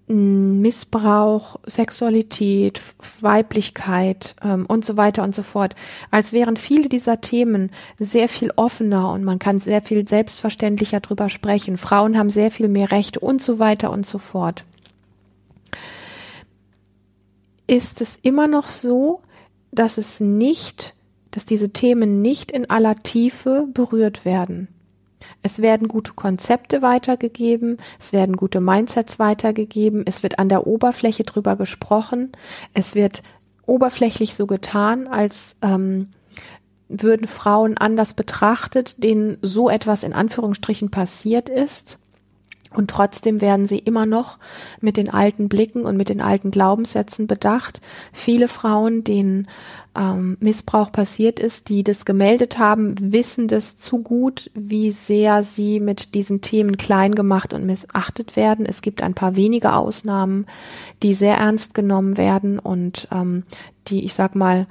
Missbrauch, 0.10 1.60
Sexualität, 1.68 2.82
Weiblichkeit 3.22 4.36
ähm, 4.44 4.66
und 4.66 4.84
so 4.84 4.98
weiter 4.98 5.24
und 5.24 5.36
so 5.36 5.44
fort, 5.44 5.76
als 6.10 6.34
wären 6.34 6.58
viele 6.58 6.90
dieser 6.90 7.22
Themen 7.22 7.70
sehr 8.00 8.28
viel 8.28 8.52
offener 8.56 9.12
und 9.12 9.24
man 9.24 9.38
kann 9.38 9.60
sehr 9.60 9.84
viel 9.84 10.08
selbstverständlicher 10.08 11.00
drüber 11.00 11.30
sprechen. 11.30 11.78
Frauen 11.78 12.18
haben 12.18 12.32
sehr 12.32 12.50
viel 12.50 12.70
mehr 12.70 12.92
Rechte 12.92 13.20
und 13.20 13.40
so 13.40 13.60
weiter 13.60 13.92
und 13.92 14.06
so 14.06 14.18
fort. 14.18 14.66
Ist 17.68 18.02
es 18.02 18.18
immer 18.24 18.48
noch 18.48 18.68
so, 18.68 19.22
dass 19.72 20.00
es 20.00 20.20
nicht, 20.20 20.96
dass 21.30 21.46
diese 21.46 21.70
Themen 21.70 22.24
nicht 22.24 22.52
in 22.52 22.68
aller 22.68 22.96
Tiefe 22.96 23.68
berührt 23.72 24.26
werden? 24.26 24.70
Es 25.42 25.62
werden 25.62 25.88
gute 25.88 26.14
Konzepte 26.14 26.82
weitergegeben, 26.82 27.78
es 28.00 28.12
werden 28.12 28.36
gute 28.36 28.60
Mindsets 28.60 29.20
weitergegeben, 29.20 30.04
es 30.06 30.22
wird 30.22 30.38
an 30.38 30.50
der 30.50 30.68
Oberfläche 30.68 31.24
drüber 31.24 31.56
gesprochen, 31.56 32.32
es 32.74 32.96
wird 32.96 33.24
oberflächlich 33.66 34.36
so 34.36 34.48
getan, 34.48 35.08
als 35.08 35.56
ähm, 35.62 36.10
würden 36.90 37.28
Frauen 37.28 37.78
anders 37.78 38.14
betrachtet, 38.16 39.02
denen 39.04 39.38
so 39.42 39.70
etwas 39.70 40.04
in 40.04 40.14
Anführungsstrichen 40.14 40.90
passiert 40.90 41.48
ist. 41.48 42.00
Und 42.74 42.92
trotzdem 42.92 43.42
werden 43.42 43.66
sie 43.66 43.80
immer 43.80 44.06
noch 44.06 44.38
mit 44.80 44.98
den 44.98 45.10
alten 45.10 45.50
Blicken 45.50 45.86
und 45.86 45.98
mit 45.98 46.10
den 46.10 46.22
alten 46.22 46.52
Glaubenssätzen 46.52 47.26
bedacht. 47.26 47.82
Viele 48.14 48.48
Frauen, 48.48 49.04
denen 49.04 49.48
ähm, 50.00 50.38
Missbrauch 50.40 50.92
passiert 50.92 51.40
ist, 51.40 51.68
die 51.68 51.84
das 51.84 52.06
gemeldet 52.06 52.58
haben, 52.58 52.96
wissen 53.12 53.48
das 53.50 53.78
zu 53.78 54.02
gut, 54.02 54.50
wie 54.54 54.92
sehr 54.92 55.44
sie 55.44 55.80
mit 55.80 56.16
diesen 56.16 56.40
Themen 56.42 56.78
klein 56.78 57.14
gemacht 57.14 57.54
und 57.54 57.66
missachtet 57.66 58.36
werden. 58.38 58.66
Es 58.66 58.82
gibt 58.82 59.02
ein 59.02 59.14
paar 59.14 59.36
wenige 59.36 59.74
Ausnahmen, 59.74 60.46
die 61.04 61.14
sehr 61.14 61.36
ernst 61.36 61.74
genommen 61.74 62.18
werden 62.18 62.60
und 62.60 63.10
ähm, 63.12 63.44
die, 63.88 64.06
ich 64.06 64.14
sag 64.14 64.36
mal, 64.36 64.68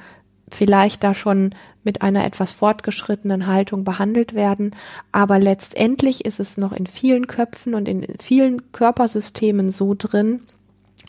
vielleicht 0.51 1.05
da 1.05 1.13
schon 1.13 1.55
mit 1.85 2.01
einer 2.01 2.25
etwas 2.25 2.51
fortgeschrittenen 2.51 3.47
Haltung 3.47 3.85
behandelt 3.85 4.35
werden. 4.35 4.75
Aber 5.13 5.39
letztendlich 5.39 6.25
ist 6.25 6.41
es 6.41 6.57
noch 6.57 6.73
in 6.73 6.87
vielen 6.87 7.27
Köpfen 7.27 7.75
und 7.75 7.87
in 7.87 8.07
vielen 8.19 8.73
Körpersystemen 8.73 9.69
so 9.71 9.95
drin, 9.97 10.41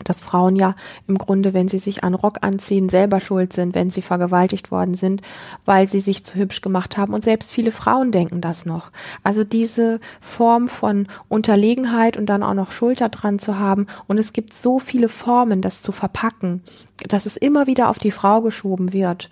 dass 0.04 0.20
Frauen 0.20 0.56
ja 0.56 0.74
im 1.06 1.18
Grunde, 1.18 1.54
wenn 1.54 1.68
sie 1.68 1.78
sich 1.78 2.04
einen 2.04 2.14
Rock 2.14 2.38
anziehen, 2.42 2.88
selber 2.88 3.20
schuld 3.20 3.52
sind, 3.52 3.74
wenn 3.74 3.90
sie 3.90 4.02
vergewaltigt 4.02 4.70
worden 4.70 4.94
sind, 4.94 5.22
weil 5.64 5.88
sie 5.88 6.00
sich 6.00 6.24
zu 6.24 6.36
hübsch 6.36 6.60
gemacht 6.60 6.96
haben. 6.96 7.14
Und 7.14 7.24
selbst 7.24 7.52
viele 7.52 7.72
Frauen 7.72 8.12
denken 8.12 8.40
das 8.40 8.66
noch. 8.66 8.90
Also 9.22 9.44
diese 9.44 10.00
Form 10.20 10.68
von 10.68 11.06
Unterlegenheit 11.28 12.16
und 12.16 12.26
dann 12.26 12.42
auch 12.42 12.54
noch 12.54 12.70
Schulter 12.70 13.08
dran 13.08 13.38
zu 13.38 13.58
haben. 13.58 13.86
Und 14.06 14.18
es 14.18 14.32
gibt 14.32 14.52
so 14.52 14.78
viele 14.78 15.08
Formen, 15.08 15.60
das 15.60 15.82
zu 15.82 15.92
verpacken, 15.92 16.62
dass 17.08 17.26
es 17.26 17.36
immer 17.36 17.66
wieder 17.66 17.88
auf 17.88 17.98
die 17.98 18.10
Frau 18.10 18.42
geschoben 18.42 18.92
wird 18.92 19.30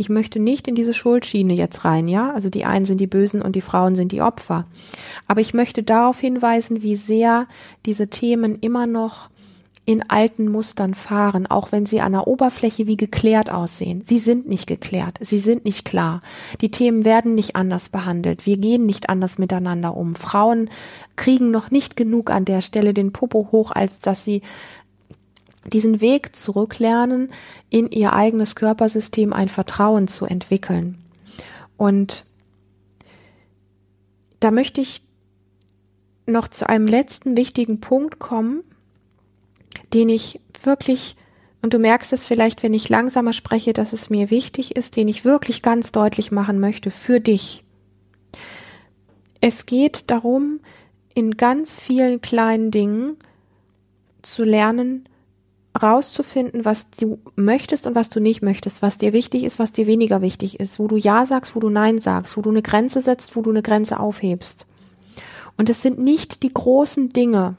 ich 0.00 0.08
möchte 0.08 0.40
nicht 0.40 0.66
in 0.66 0.74
diese 0.74 0.94
Schuldschiene 0.94 1.52
jetzt 1.52 1.84
rein, 1.84 2.08
ja? 2.08 2.32
Also 2.32 2.48
die 2.48 2.64
einen 2.64 2.86
sind 2.86 3.02
die 3.02 3.06
Bösen 3.06 3.42
und 3.42 3.54
die 3.54 3.60
Frauen 3.60 3.96
sind 3.96 4.12
die 4.12 4.22
Opfer. 4.22 4.64
Aber 5.26 5.42
ich 5.42 5.52
möchte 5.52 5.82
darauf 5.82 6.18
hinweisen, 6.18 6.82
wie 6.82 6.96
sehr 6.96 7.46
diese 7.84 8.08
Themen 8.08 8.58
immer 8.60 8.86
noch 8.86 9.28
in 9.90 10.08
alten 10.08 10.48
Mustern 10.48 10.94
fahren, 10.94 11.48
auch 11.48 11.72
wenn 11.72 11.84
sie 11.84 12.00
an 12.00 12.12
der 12.12 12.28
Oberfläche 12.28 12.86
wie 12.86 12.96
geklärt 12.96 13.50
aussehen. 13.50 14.02
Sie 14.04 14.18
sind 14.18 14.46
nicht 14.46 14.68
geklärt, 14.68 15.18
sie 15.20 15.40
sind 15.40 15.64
nicht 15.64 15.84
klar. 15.84 16.22
Die 16.60 16.70
Themen 16.70 17.04
werden 17.04 17.34
nicht 17.34 17.56
anders 17.56 17.88
behandelt, 17.88 18.46
wir 18.46 18.56
gehen 18.56 18.86
nicht 18.86 19.08
anders 19.08 19.36
miteinander 19.36 19.96
um. 19.96 20.14
Frauen 20.14 20.70
kriegen 21.16 21.50
noch 21.50 21.72
nicht 21.72 21.96
genug 21.96 22.30
an 22.30 22.44
der 22.44 22.60
Stelle 22.60 22.94
den 22.94 23.12
Popo 23.12 23.48
hoch, 23.50 23.72
als 23.72 23.98
dass 23.98 24.22
sie 24.22 24.42
diesen 25.66 26.00
Weg 26.00 26.36
zurücklernen, 26.36 27.32
in 27.68 27.90
ihr 27.90 28.12
eigenes 28.12 28.54
Körpersystem 28.54 29.32
ein 29.32 29.48
Vertrauen 29.48 30.06
zu 30.06 30.24
entwickeln. 30.24 30.98
Und 31.76 32.26
da 34.38 34.52
möchte 34.52 34.80
ich 34.80 35.02
noch 36.26 36.46
zu 36.46 36.68
einem 36.68 36.86
letzten 36.86 37.36
wichtigen 37.36 37.80
Punkt 37.80 38.20
kommen, 38.20 38.62
den 39.92 40.08
ich 40.08 40.40
wirklich, 40.62 41.16
und 41.62 41.74
du 41.74 41.78
merkst 41.78 42.12
es 42.12 42.26
vielleicht, 42.26 42.62
wenn 42.62 42.74
ich 42.74 42.88
langsamer 42.88 43.32
spreche, 43.32 43.72
dass 43.72 43.92
es 43.92 44.10
mir 44.10 44.30
wichtig 44.30 44.76
ist, 44.76 44.96
den 44.96 45.08
ich 45.08 45.24
wirklich 45.24 45.62
ganz 45.62 45.92
deutlich 45.92 46.30
machen 46.30 46.60
möchte 46.60 46.90
für 46.90 47.20
dich. 47.20 47.64
Es 49.40 49.66
geht 49.66 50.10
darum, 50.10 50.60
in 51.14 51.36
ganz 51.36 51.74
vielen 51.74 52.20
kleinen 52.20 52.70
Dingen 52.70 53.16
zu 54.22 54.44
lernen, 54.44 55.08
rauszufinden, 55.80 56.64
was 56.64 56.90
du 56.90 57.18
möchtest 57.36 57.86
und 57.86 57.94
was 57.94 58.10
du 58.10 58.20
nicht 58.20 58.42
möchtest, 58.42 58.82
was 58.82 58.98
dir 58.98 59.12
wichtig 59.12 59.44
ist, 59.44 59.58
was 59.58 59.72
dir 59.72 59.86
weniger 59.86 60.20
wichtig 60.20 60.58
ist, 60.58 60.78
wo 60.78 60.88
du 60.88 60.96
Ja 60.96 61.26
sagst, 61.26 61.54
wo 61.54 61.60
du 61.60 61.68
Nein 61.68 61.98
sagst, 61.98 62.36
wo 62.36 62.42
du 62.42 62.50
eine 62.50 62.62
Grenze 62.62 63.00
setzt, 63.00 63.36
wo 63.36 63.42
du 63.42 63.50
eine 63.50 63.62
Grenze 63.62 64.00
aufhebst. 64.00 64.66
Und 65.56 65.70
es 65.70 65.82
sind 65.82 65.98
nicht 65.98 66.42
die 66.42 66.52
großen 66.52 67.12
Dinge. 67.12 67.56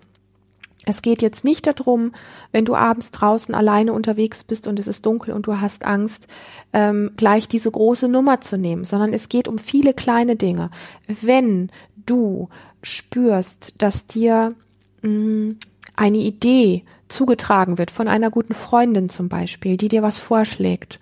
Es 0.85 1.03
geht 1.03 1.21
jetzt 1.21 1.43
nicht 1.43 1.67
darum, 1.67 2.11
wenn 2.51 2.65
du 2.65 2.75
abends 2.75 3.11
draußen 3.11 3.53
alleine 3.53 3.93
unterwegs 3.93 4.43
bist 4.43 4.67
und 4.67 4.79
es 4.79 4.87
ist 4.87 5.05
dunkel 5.05 5.33
und 5.33 5.45
du 5.45 5.61
hast 5.61 5.85
Angst, 5.85 6.27
ähm, 6.73 7.11
gleich 7.17 7.47
diese 7.47 7.69
große 7.69 8.07
Nummer 8.07 8.41
zu 8.41 8.57
nehmen, 8.57 8.83
sondern 8.83 9.13
es 9.13 9.29
geht 9.29 9.47
um 9.47 9.59
viele 9.59 9.93
kleine 9.93 10.35
Dinge. 10.35 10.71
Wenn 11.07 11.71
du 12.05 12.49
spürst, 12.81 13.75
dass 13.77 14.07
dir 14.07 14.55
mh, 15.03 15.09
mm, 15.09 15.59
eine 15.95 16.17
Idee 16.17 16.83
zugetragen 17.09 17.77
wird, 17.77 17.91
von 17.91 18.07
einer 18.07 18.31
guten 18.31 18.53
Freundin 18.53 19.09
zum 19.09 19.29
Beispiel, 19.29 19.77
die 19.77 19.87
dir 19.87 20.01
was 20.01 20.17
vorschlägt 20.17 20.99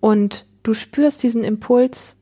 und 0.00 0.46
du 0.64 0.72
spürst 0.72 1.22
diesen 1.22 1.44
Impuls, 1.44 2.16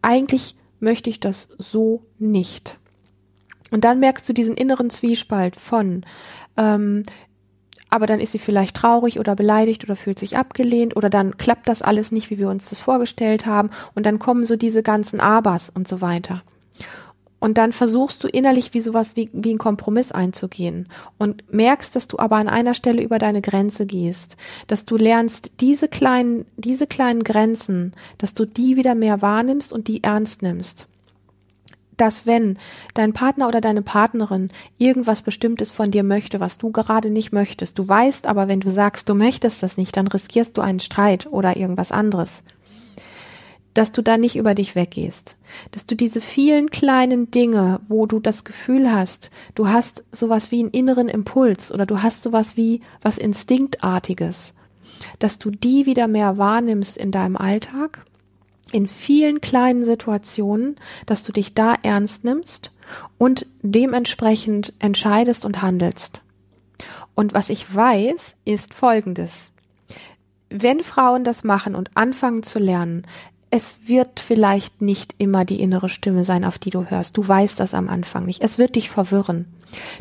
eigentlich 0.00 0.54
möchte 0.78 1.10
ich 1.10 1.20
das 1.20 1.48
so 1.58 2.02
nicht. 2.18 2.78
Und 3.70 3.84
dann 3.84 4.00
merkst 4.00 4.28
du 4.28 4.32
diesen 4.32 4.56
inneren 4.56 4.90
Zwiespalt 4.90 5.56
von, 5.56 6.04
ähm, 6.56 7.04
aber 7.90 8.06
dann 8.06 8.20
ist 8.20 8.32
sie 8.32 8.38
vielleicht 8.38 8.76
traurig 8.76 9.18
oder 9.18 9.34
beleidigt 9.34 9.84
oder 9.84 9.96
fühlt 9.96 10.18
sich 10.18 10.36
abgelehnt 10.36 10.96
oder 10.96 11.10
dann 11.10 11.36
klappt 11.36 11.68
das 11.68 11.82
alles 11.82 12.12
nicht, 12.12 12.30
wie 12.30 12.38
wir 12.38 12.48
uns 12.48 12.70
das 12.70 12.80
vorgestellt 12.80 13.46
haben 13.46 13.70
und 13.94 14.06
dann 14.06 14.20
kommen 14.20 14.44
so 14.44 14.56
diese 14.56 14.82
ganzen 14.82 15.20
Abers 15.20 15.70
und 15.70 15.88
so 15.88 16.00
weiter. 16.00 16.42
Und 17.40 17.56
dann 17.56 17.72
versuchst 17.72 18.22
du 18.22 18.28
innerlich 18.28 18.74
wie 18.74 18.80
sowas 18.80 19.16
wie, 19.16 19.30
wie 19.32 19.54
ein 19.54 19.58
Kompromiss 19.58 20.12
einzugehen 20.12 20.88
und 21.16 21.42
merkst, 21.52 21.96
dass 21.96 22.06
du 22.06 22.18
aber 22.18 22.36
an 22.36 22.48
einer 22.48 22.74
Stelle 22.74 23.02
über 23.02 23.18
deine 23.18 23.40
Grenze 23.40 23.86
gehst, 23.86 24.36
dass 24.66 24.84
du 24.84 24.96
lernst, 24.98 25.50
diese 25.58 25.88
kleinen, 25.88 26.44
diese 26.58 26.86
kleinen 26.86 27.24
Grenzen, 27.24 27.94
dass 28.18 28.34
du 28.34 28.44
die 28.44 28.76
wieder 28.76 28.94
mehr 28.94 29.22
wahrnimmst 29.22 29.72
und 29.72 29.88
die 29.88 30.04
ernst 30.04 30.42
nimmst 30.42 30.86
dass 32.00 32.26
wenn 32.26 32.58
dein 32.94 33.12
Partner 33.12 33.46
oder 33.46 33.60
deine 33.60 33.82
Partnerin 33.82 34.48
irgendwas 34.78 35.20
Bestimmtes 35.20 35.70
von 35.70 35.90
dir 35.90 36.02
möchte, 36.02 36.40
was 36.40 36.56
du 36.56 36.70
gerade 36.70 37.10
nicht 37.10 37.32
möchtest, 37.32 37.78
du 37.78 37.86
weißt 37.86 38.26
aber, 38.26 38.48
wenn 38.48 38.60
du 38.60 38.70
sagst, 38.70 39.08
du 39.08 39.14
möchtest 39.14 39.62
das 39.62 39.76
nicht, 39.76 39.96
dann 39.96 40.06
riskierst 40.06 40.56
du 40.56 40.62
einen 40.62 40.80
Streit 40.80 41.26
oder 41.30 41.56
irgendwas 41.56 41.92
anderes, 41.92 42.42
dass 43.74 43.92
du 43.92 44.02
da 44.02 44.16
nicht 44.16 44.36
über 44.36 44.54
dich 44.54 44.74
weggehst, 44.74 45.36
dass 45.72 45.84
du 45.84 45.94
diese 45.94 46.22
vielen 46.22 46.70
kleinen 46.70 47.30
Dinge, 47.30 47.80
wo 47.86 48.06
du 48.06 48.18
das 48.18 48.44
Gefühl 48.44 48.90
hast, 48.90 49.30
du 49.54 49.68
hast 49.68 50.04
sowas 50.10 50.50
wie 50.50 50.60
einen 50.60 50.70
inneren 50.70 51.08
Impuls 51.08 51.70
oder 51.70 51.84
du 51.84 52.02
hast 52.02 52.22
sowas 52.22 52.56
wie 52.56 52.80
was 53.02 53.18
Instinktartiges, 53.18 54.54
dass 55.18 55.38
du 55.38 55.50
die 55.50 55.84
wieder 55.84 56.08
mehr 56.08 56.38
wahrnimmst 56.38 56.96
in 56.96 57.10
deinem 57.10 57.36
Alltag 57.36 58.06
in 58.72 58.88
vielen 58.88 59.40
kleinen 59.40 59.84
Situationen, 59.84 60.76
dass 61.06 61.24
du 61.24 61.32
dich 61.32 61.54
da 61.54 61.74
ernst 61.82 62.24
nimmst 62.24 62.72
und 63.18 63.46
dementsprechend 63.62 64.72
entscheidest 64.78 65.44
und 65.44 65.62
handelst. 65.62 66.22
Und 67.14 67.34
was 67.34 67.50
ich 67.50 67.74
weiß, 67.74 68.34
ist 68.44 68.74
Folgendes. 68.74 69.52
Wenn 70.48 70.82
Frauen 70.82 71.22
das 71.22 71.44
machen 71.44 71.76
und 71.76 71.96
anfangen 71.96 72.42
zu 72.42 72.58
lernen, 72.58 73.06
es 73.50 73.88
wird 73.88 74.20
vielleicht 74.20 74.80
nicht 74.80 75.14
immer 75.18 75.44
die 75.44 75.60
innere 75.60 75.88
Stimme 75.88 76.24
sein, 76.24 76.44
auf 76.44 76.58
die 76.58 76.70
du 76.70 76.84
hörst. 76.84 77.16
Du 77.16 77.26
weißt 77.26 77.58
das 77.58 77.74
am 77.74 77.88
Anfang 77.88 78.24
nicht. 78.24 78.42
Es 78.42 78.58
wird 78.58 78.76
dich 78.76 78.90
verwirren. 78.90 79.46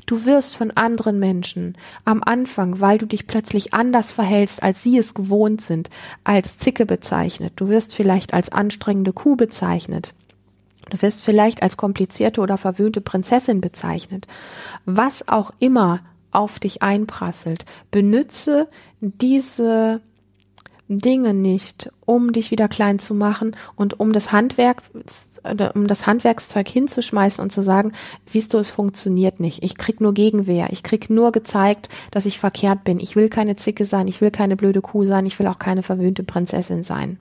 Du 0.05 0.25
wirst 0.25 0.55
von 0.55 0.71
anderen 0.71 1.19
Menschen 1.19 1.75
am 2.05 2.23
Anfang, 2.23 2.79
weil 2.79 2.99
du 2.99 3.07
dich 3.07 3.27
plötzlich 3.27 3.73
anders 3.73 4.11
verhältst, 4.11 4.61
als 4.61 4.83
sie 4.83 4.97
es 4.97 5.13
gewohnt 5.13 5.61
sind, 5.61 5.89
als 6.23 6.57
Zicke 6.57 6.85
bezeichnet. 6.85 7.53
Du 7.55 7.69
wirst 7.69 7.95
vielleicht 7.95 8.33
als 8.33 8.51
anstrengende 8.51 9.13
Kuh 9.13 9.35
bezeichnet. 9.35 10.13
Du 10.89 11.01
wirst 11.01 11.23
vielleicht 11.23 11.63
als 11.63 11.77
komplizierte 11.77 12.41
oder 12.41 12.57
verwöhnte 12.57 13.01
Prinzessin 13.01 13.61
bezeichnet. 13.61 14.27
Was 14.85 15.27
auch 15.27 15.51
immer 15.59 16.01
auf 16.31 16.59
dich 16.59 16.81
einprasselt, 16.81 17.65
benütze 17.89 18.67
diese 19.01 20.01
Dinge 20.91 21.35
nicht, 21.35 21.91
um 22.05 22.31
dich 22.33 22.49
wieder 22.49 22.67
klein 22.67 22.97
zu 22.97 23.13
machen 23.13 23.55
und 23.75 23.99
um 23.99 24.11
das 24.11 24.31
Handwerk, 24.31 24.81
um 25.75 25.87
das 25.87 26.07
Handwerkszeug 26.07 26.67
hinzuschmeißen 26.67 27.43
und 27.43 27.51
zu 27.51 27.61
sagen, 27.61 27.93
siehst 28.25 28.55
du, 28.55 28.57
es 28.57 28.71
funktioniert 28.71 29.39
nicht. 29.39 29.61
Ich 29.61 29.77
krieg 29.77 30.01
nur 30.01 30.15
Gegenwehr. 30.15 30.69
Ich 30.71 30.81
krieg 30.81 31.11
nur 31.11 31.31
gezeigt, 31.31 31.89
dass 32.09 32.25
ich 32.25 32.39
verkehrt 32.39 32.83
bin. 32.85 32.99
Ich 32.99 33.15
will 33.15 33.29
keine 33.29 33.55
Zicke 33.55 33.85
sein. 33.85 34.07
Ich 34.07 34.19
will 34.19 34.31
keine 34.31 34.55
blöde 34.55 34.81
Kuh 34.81 35.05
sein. 35.05 35.27
Ich 35.27 35.37
will 35.37 35.45
auch 35.45 35.59
keine 35.59 35.83
verwöhnte 35.83 36.23
Prinzessin 36.23 36.81
sein. 36.81 37.19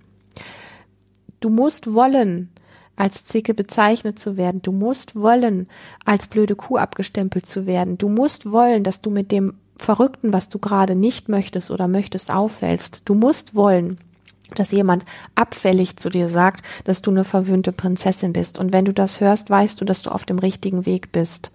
Du 1.40 1.50
musst 1.50 1.92
wollen, 1.92 2.48
als 2.96 3.26
Zicke 3.26 3.52
bezeichnet 3.52 4.18
zu 4.18 4.38
werden. 4.38 4.62
Du 4.62 4.72
musst 4.72 5.14
wollen, 5.14 5.68
als 6.06 6.26
blöde 6.26 6.56
Kuh 6.56 6.78
abgestempelt 6.78 7.44
zu 7.44 7.66
werden. 7.66 7.98
Du 7.98 8.08
musst 8.08 8.50
wollen, 8.50 8.82
dass 8.82 9.02
du 9.02 9.10
mit 9.10 9.30
dem 9.30 9.54
Verrückten, 9.78 10.32
was 10.32 10.48
du 10.48 10.58
gerade 10.58 10.94
nicht 10.94 11.28
möchtest 11.28 11.70
oder 11.70 11.88
möchtest, 11.88 12.32
auffällst. 12.32 13.02
Du 13.04 13.14
musst 13.14 13.54
wollen, 13.54 13.98
dass 14.54 14.72
jemand 14.72 15.04
abfällig 15.34 15.96
zu 15.96 16.10
dir 16.10 16.28
sagt, 16.28 16.64
dass 16.84 17.00
du 17.00 17.10
eine 17.10 17.24
verwöhnte 17.24 17.72
Prinzessin 17.72 18.32
bist. 18.32 18.58
Und 18.58 18.72
wenn 18.72 18.84
du 18.84 18.92
das 18.92 19.20
hörst, 19.20 19.50
weißt 19.50 19.80
du, 19.80 19.84
dass 19.84 20.02
du 20.02 20.10
auf 20.10 20.24
dem 20.24 20.38
richtigen 20.38 20.84
Weg 20.84 21.12
bist. 21.12 21.52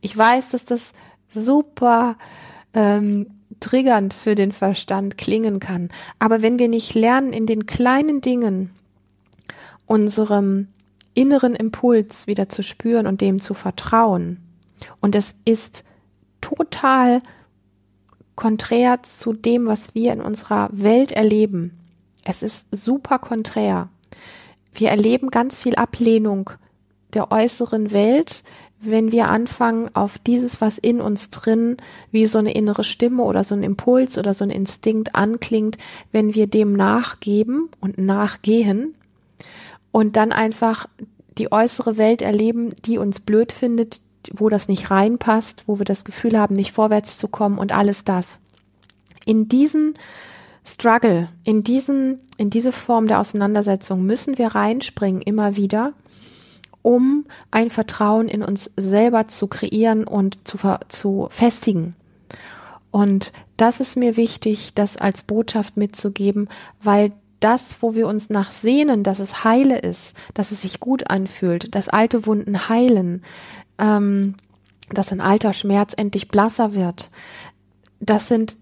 Ich 0.00 0.16
weiß, 0.16 0.50
dass 0.50 0.64
das 0.64 0.92
super 1.32 2.16
ähm, 2.72 3.26
triggernd 3.60 4.14
für 4.14 4.34
den 4.34 4.52
Verstand 4.52 5.16
klingen 5.16 5.60
kann. 5.60 5.90
Aber 6.18 6.42
wenn 6.42 6.58
wir 6.58 6.68
nicht 6.68 6.94
lernen, 6.94 7.32
in 7.32 7.46
den 7.46 7.66
kleinen 7.66 8.20
Dingen 8.20 8.70
unserem 9.86 10.68
inneren 11.12 11.54
Impuls 11.54 12.26
wieder 12.26 12.48
zu 12.48 12.62
spüren 12.62 13.06
und 13.06 13.20
dem 13.20 13.40
zu 13.40 13.54
vertrauen, 13.54 14.40
und 15.00 15.14
es 15.14 15.34
ist 15.44 15.84
total 16.40 17.22
konträr 18.36 19.02
zu 19.02 19.32
dem, 19.32 19.66
was 19.66 19.94
wir 19.94 20.12
in 20.12 20.20
unserer 20.20 20.68
Welt 20.72 21.12
erleben. 21.12 21.78
Es 22.24 22.42
ist 22.42 22.66
super 22.70 23.18
konträr. 23.18 23.88
Wir 24.72 24.90
erleben 24.90 25.30
ganz 25.30 25.60
viel 25.60 25.76
Ablehnung 25.76 26.50
der 27.12 27.30
äußeren 27.30 27.92
Welt, 27.92 28.42
wenn 28.80 29.12
wir 29.12 29.28
anfangen, 29.28 29.88
auf 29.94 30.18
dieses, 30.18 30.60
was 30.60 30.78
in 30.78 31.00
uns 31.00 31.30
drin, 31.30 31.76
wie 32.10 32.26
so 32.26 32.38
eine 32.38 32.52
innere 32.52 32.84
Stimme 32.84 33.22
oder 33.22 33.44
so 33.44 33.54
ein 33.54 33.62
Impuls 33.62 34.18
oder 34.18 34.34
so 34.34 34.44
ein 34.44 34.50
Instinkt 34.50 35.14
anklingt, 35.14 35.78
wenn 36.12 36.34
wir 36.34 36.46
dem 36.46 36.74
nachgeben 36.74 37.70
und 37.80 37.98
nachgehen 37.98 38.94
und 39.90 40.16
dann 40.16 40.32
einfach 40.32 40.86
die 41.38 41.50
äußere 41.50 41.96
Welt 41.96 42.22
erleben, 42.22 42.74
die 42.84 42.98
uns 42.98 43.20
blöd 43.20 43.52
findet, 43.52 44.00
wo 44.32 44.48
das 44.48 44.68
nicht 44.68 44.90
reinpasst, 44.90 45.64
wo 45.66 45.78
wir 45.78 45.84
das 45.84 46.04
Gefühl 46.04 46.38
haben, 46.38 46.54
nicht 46.54 46.72
vorwärts 46.72 47.18
zu 47.18 47.28
kommen 47.28 47.58
und 47.58 47.74
alles 47.74 48.04
das. 48.04 48.38
In 49.24 49.48
diesen 49.48 49.94
Struggle, 50.64 51.28
in 51.44 51.62
diesen, 51.62 52.20
in 52.36 52.50
diese 52.50 52.72
Form 52.72 53.06
der 53.06 53.20
Auseinandersetzung 53.20 54.04
müssen 54.04 54.38
wir 54.38 54.48
reinspringen 54.48 55.20
immer 55.22 55.56
wieder, 55.56 55.92
um 56.82 57.24
ein 57.50 57.70
Vertrauen 57.70 58.28
in 58.28 58.42
uns 58.42 58.70
selber 58.76 59.28
zu 59.28 59.46
kreieren 59.46 60.06
und 60.06 60.46
zu, 60.46 60.58
zu 60.88 61.28
festigen. 61.30 61.96
Und 62.90 63.32
das 63.56 63.80
ist 63.80 63.96
mir 63.96 64.16
wichtig, 64.16 64.72
das 64.74 64.96
als 64.96 65.22
Botschaft 65.22 65.76
mitzugeben, 65.76 66.48
weil 66.82 67.12
das, 67.40 67.82
wo 67.82 67.94
wir 67.94 68.06
uns 68.06 68.30
nach 68.30 68.52
sehnen, 68.52 69.02
dass 69.02 69.18
es 69.18 69.44
heile 69.44 69.78
ist, 69.78 70.16
dass 70.32 70.50
es 70.50 70.62
sich 70.62 70.80
gut 70.80 71.10
anfühlt, 71.10 71.74
dass 71.74 71.88
alte 71.88 72.26
Wunden 72.26 72.68
heilen, 72.68 73.22
ähm, 73.78 74.34
dass 74.90 75.12
ein 75.12 75.20
alter 75.20 75.52
Schmerz 75.52 75.94
endlich 75.96 76.28
blasser 76.28 76.74
wird. 76.74 77.10
Das 78.00 78.28
sind 78.28 78.56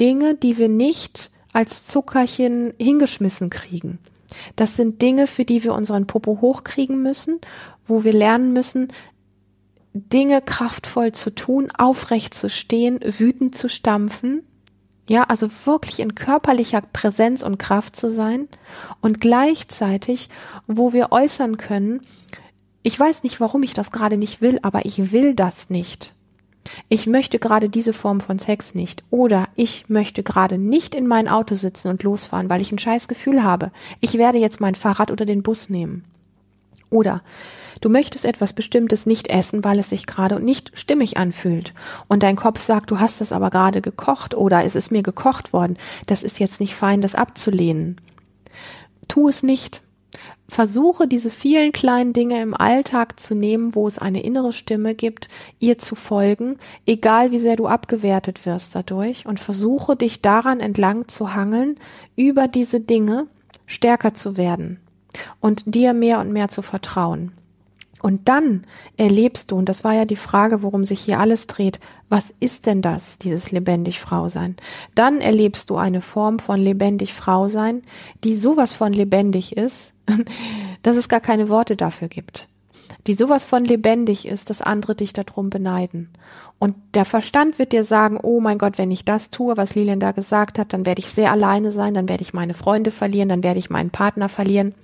Dinge, 0.00 0.34
die 0.34 0.58
wir 0.58 0.68
nicht 0.68 1.30
als 1.52 1.86
Zuckerchen 1.86 2.72
hingeschmissen 2.78 3.50
kriegen. 3.50 3.98
Das 4.56 4.76
sind 4.76 5.00
Dinge, 5.00 5.26
für 5.26 5.44
die 5.44 5.64
wir 5.64 5.74
unseren 5.74 6.06
Popo 6.06 6.40
hochkriegen 6.40 7.02
müssen, 7.02 7.40
wo 7.86 8.04
wir 8.04 8.12
lernen 8.12 8.52
müssen, 8.52 8.88
Dinge 9.94 10.42
kraftvoll 10.42 11.12
zu 11.12 11.34
tun, 11.34 11.70
aufrecht 11.76 12.34
zu 12.34 12.48
stehen, 12.50 13.00
wütend 13.02 13.54
zu 13.56 13.68
stampfen. 13.68 14.42
Ja, 15.08 15.24
also 15.24 15.48
wirklich 15.64 16.00
in 16.00 16.14
körperlicher 16.14 16.82
Präsenz 16.82 17.42
und 17.42 17.58
Kraft 17.58 17.96
zu 17.96 18.10
sein 18.10 18.46
und 19.00 19.22
gleichzeitig, 19.22 20.28
wo 20.66 20.92
wir 20.92 21.12
äußern 21.12 21.56
können, 21.56 22.02
ich 22.82 22.98
weiß 22.98 23.22
nicht, 23.22 23.40
warum 23.40 23.62
ich 23.62 23.74
das 23.74 23.90
gerade 23.90 24.16
nicht 24.16 24.40
will, 24.40 24.58
aber 24.62 24.86
ich 24.86 25.12
will 25.12 25.34
das 25.34 25.70
nicht. 25.70 26.14
Ich 26.88 27.06
möchte 27.06 27.38
gerade 27.38 27.68
diese 27.68 27.92
Form 27.92 28.20
von 28.20 28.38
Sex 28.38 28.74
nicht. 28.74 29.02
Oder 29.10 29.48
ich 29.56 29.88
möchte 29.88 30.22
gerade 30.22 30.58
nicht 30.58 30.94
in 30.94 31.06
mein 31.06 31.28
Auto 31.28 31.54
sitzen 31.54 31.88
und 31.88 32.02
losfahren, 32.02 32.48
weil 32.48 32.60
ich 32.60 32.72
ein 32.72 32.78
scheiß 32.78 33.08
Gefühl 33.08 33.42
habe. 33.42 33.72
Ich 34.00 34.18
werde 34.18 34.38
jetzt 34.38 34.60
mein 34.60 34.74
Fahrrad 34.74 35.10
oder 35.10 35.24
den 35.24 35.42
Bus 35.42 35.70
nehmen. 35.70 36.04
Oder 36.90 37.22
du 37.80 37.88
möchtest 37.88 38.24
etwas 38.24 38.52
Bestimmtes 38.52 39.06
nicht 39.06 39.28
essen, 39.28 39.64
weil 39.64 39.78
es 39.78 39.90
sich 39.90 40.06
gerade 40.06 40.40
nicht 40.40 40.72
stimmig 40.74 41.16
anfühlt. 41.16 41.74
Und 42.06 42.22
dein 42.22 42.36
Kopf 42.36 42.60
sagt, 42.60 42.90
du 42.90 43.00
hast 43.00 43.20
es 43.20 43.32
aber 43.32 43.50
gerade 43.50 43.80
gekocht 43.80 44.34
oder 44.34 44.64
es 44.64 44.74
ist 44.74 44.90
mir 44.90 45.02
gekocht 45.02 45.52
worden. 45.52 45.76
Das 46.06 46.22
ist 46.22 46.38
jetzt 46.38 46.60
nicht 46.60 46.74
fein, 46.74 47.00
das 47.00 47.14
abzulehnen. 47.14 47.96
Tu 49.06 49.28
es 49.28 49.42
nicht 49.42 49.82
versuche 50.48 51.06
diese 51.06 51.30
vielen 51.30 51.72
kleinen 51.72 52.12
Dinge 52.12 52.40
im 52.40 52.54
Alltag 52.54 53.20
zu 53.20 53.34
nehmen, 53.34 53.74
wo 53.74 53.86
es 53.86 53.98
eine 53.98 54.22
innere 54.22 54.52
Stimme 54.52 54.94
gibt, 54.94 55.28
ihr 55.58 55.78
zu 55.78 55.94
folgen, 55.94 56.56
egal 56.86 57.30
wie 57.30 57.38
sehr 57.38 57.56
du 57.56 57.66
abgewertet 57.66 58.46
wirst 58.46 58.74
dadurch, 58.74 59.26
und 59.26 59.40
versuche 59.40 59.94
dich 59.94 60.22
daran 60.22 60.60
entlang 60.60 61.06
zu 61.08 61.34
hangeln, 61.34 61.78
über 62.16 62.48
diese 62.48 62.80
Dinge 62.80 63.26
stärker 63.66 64.14
zu 64.14 64.36
werden 64.36 64.80
und 65.40 65.62
dir 65.66 65.92
mehr 65.92 66.18
und 66.20 66.32
mehr 66.32 66.48
zu 66.48 66.62
vertrauen. 66.62 67.32
Und 68.00 68.28
dann 68.28 68.62
erlebst 68.96 69.50
du, 69.50 69.56
und 69.56 69.68
das 69.68 69.82
war 69.82 69.92
ja 69.92 70.04
die 70.04 70.16
Frage, 70.16 70.62
worum 70.62 70.84
sich 70.84 71.00
hier 71.00 71.18
alles 71.18 71.48
dreht, 71.48 71.80
was 72.08 72.32
ist 72.40 72.66
denn 72.66 72.80
das, 72.80 73.18
dieses 73.18 73.50
lebendig 73.50 73.98
Frau 73.98 74.28
sein? 74.28 74.56
Dann 74.94 75.20
erlebst 75.20 75.68
du 75.68 75.76
eine 75.76 76.00
Form 76.00 76.38
von 76.38 76.60
lebendig 76.60 77.12
Frau 77.12 77.48
sein, 77.48 77.82
die 78.24 78.34
sowas 78.34 78.72
von 78.72 78.92
lebendig 78.92 79.56
ist, 79.56 79.94
dass 80.82 80.96
es 80.96 81.08
gar 81.08 81.20
keine 81.20 81.48
Worte 81.48 81.76
dafür 81.76 82.08
gibt. 82.08 82.48
die 83.06 83.14
sowas 83.14 83.44
von 83.44 83.64
lebendig 83.64 84.26
ist, 84.26 84.50
dass 84.50 84.60
andere 84.60 84.94
dich 84.94 85.12
darum 85.12 85.50
beneiden. 85.50 86.10
Und 86.58 86.74
der 86.94 87.04
Verstand 87.04 87.58
wird 87.58 87.72
dir 87.72 87.84
sagen, 87.84 88.18
oh 88.20 88.40
mein 88.40 88.58
Gott, 88.58 88.78
wenn 88.78 88.90
ich 88.90 89.04
das 89.04 89.30
tue, 89.30 89.56
was 89.56 89.74
Lilian 89.74 90.00
da 90.00 90.12
gesagt 90.12 90.58
hat, 90.58 90.72
dann 90.72 90.84
werde 90.84 90.98
ich 90.98 91.10
sehr 91.10 91.30
alleine 91.30 91.70
sein, 91.72 91.94
dann 91.94 92.08
werde 92.08 92.22
ich 92.22 92.34
meine 92.34 92.54
Freunde 92.54 92.90
verlieren, 92.90 93.28
dann 93.28 93.44
werde 93.44 93.60
ich 93.60 93.70
meinen 93.70 93.90
Partner 93.90 94.28
verlieren. 94.28 94.74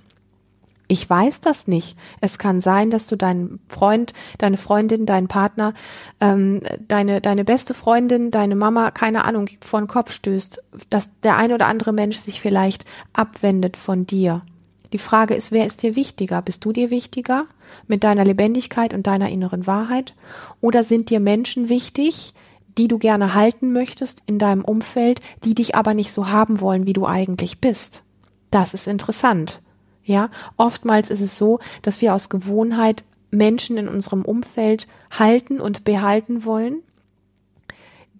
Ich 0.87 1.09
weiß 1.09 1.41
das 1.41 1.67
nicht. 1.67 1.97
Es 2.21 2.37
kann 2.37 2.61
sein, 2.61 2.91
dass 2.91 3.07
du 3.07 3.15
deinen 3.15 3.59
Freund, 3.67 4.13
deine 4.37 4.57
Freundin, 4.57 5.05
deinen 5.05 5.27
Partner, 5.27 5.73
ähm, 6.21 6.61
deine, 6.87 7.21
deine 7.21 7.43
beste 7.43 7.73
Freundin, 7.73 8.29
deine 8.29 8.55
Mama, 8.55 8.91
keine 8.91 9.25
Ahnung, 9.25 9.49
vor 9.61 9.81
den 9.81 9.87
Kopf 9.87 10.11
stößt, 10.11 10.61
dass 10.89 11.19
der 11.21 11.37
ein 11.37 11.51
oder 11.51 11.67
andere 11.67 11.91
Mensch 11.91 12.17
sich 12.17 12.39
vielleicht 12.39 12.85
abwendet 13.13 13.77
von 13.77 14.05
dir. 14.05 14.43
Die 14.93 14.97
Frage 14.97 15.35
ist, 15.35 15.51
wer 15.51 15.65
ist 15.65 15.83
dir 15.83 15.95
wichtiger? 15.95 16.41
Bist 16.41 16.63
du 16.65 16.71
dir 16.71 16.89
wichtiger 16.89 17.45
mit 17.87 18.03
deiner 18.03 18.25
Lebendigkeit 18.25 18.93
und 18.93 19.07
deiner 19.07 19.29
inneren 19.29 19.67
Wahrheit? 19.67 20.13
Oder 20.61 20.83
sind 20.83 21.09
dir 21.09 21.19
Menschen 21.19 21.69
wichtig, 21.69 22.33
die 22.77 22.87
du 22.87 22.97
gerne 22.97 23.33
halten 23.33 23.71
möchtest 23.71 24.21
in 24.25 24.39
deinem 24.39 24.63
Umfeld, 24.63 25.19
die 25.43 25.55
dich 25.55 25.75
aber 25.75 25.93
nicht 25.93 26.11
so 26.11 26.29
haben 26.29 26.61
wollen, 26.61 26.85
wie 26.85 26.93
du 26.93 27.05
eigentlich 27.05 27.59
bist? 27.59 28.03
Das 28.51 28.73
ist 28.73 28.87
interessant. 28.87 29.61
Ja, 30.03 30.29
oftmals 30.57 31.09
ist 31.09 31.21
es 31.21 31.37
so, 31.37 31.59
dass 31.81 32.01
wir 32.01 32.13
aus 32.13 32.29
Gewohnheit 32.29 33.03
Menschen 33.31 33.77
in 33.77 33.87
unserem 33.87 34.23
Umfeld 34.23 34.87
halten 35.11 35.59
und 35.59 35.83
behalten 35.83 36.45
wollen, 36.45 36.83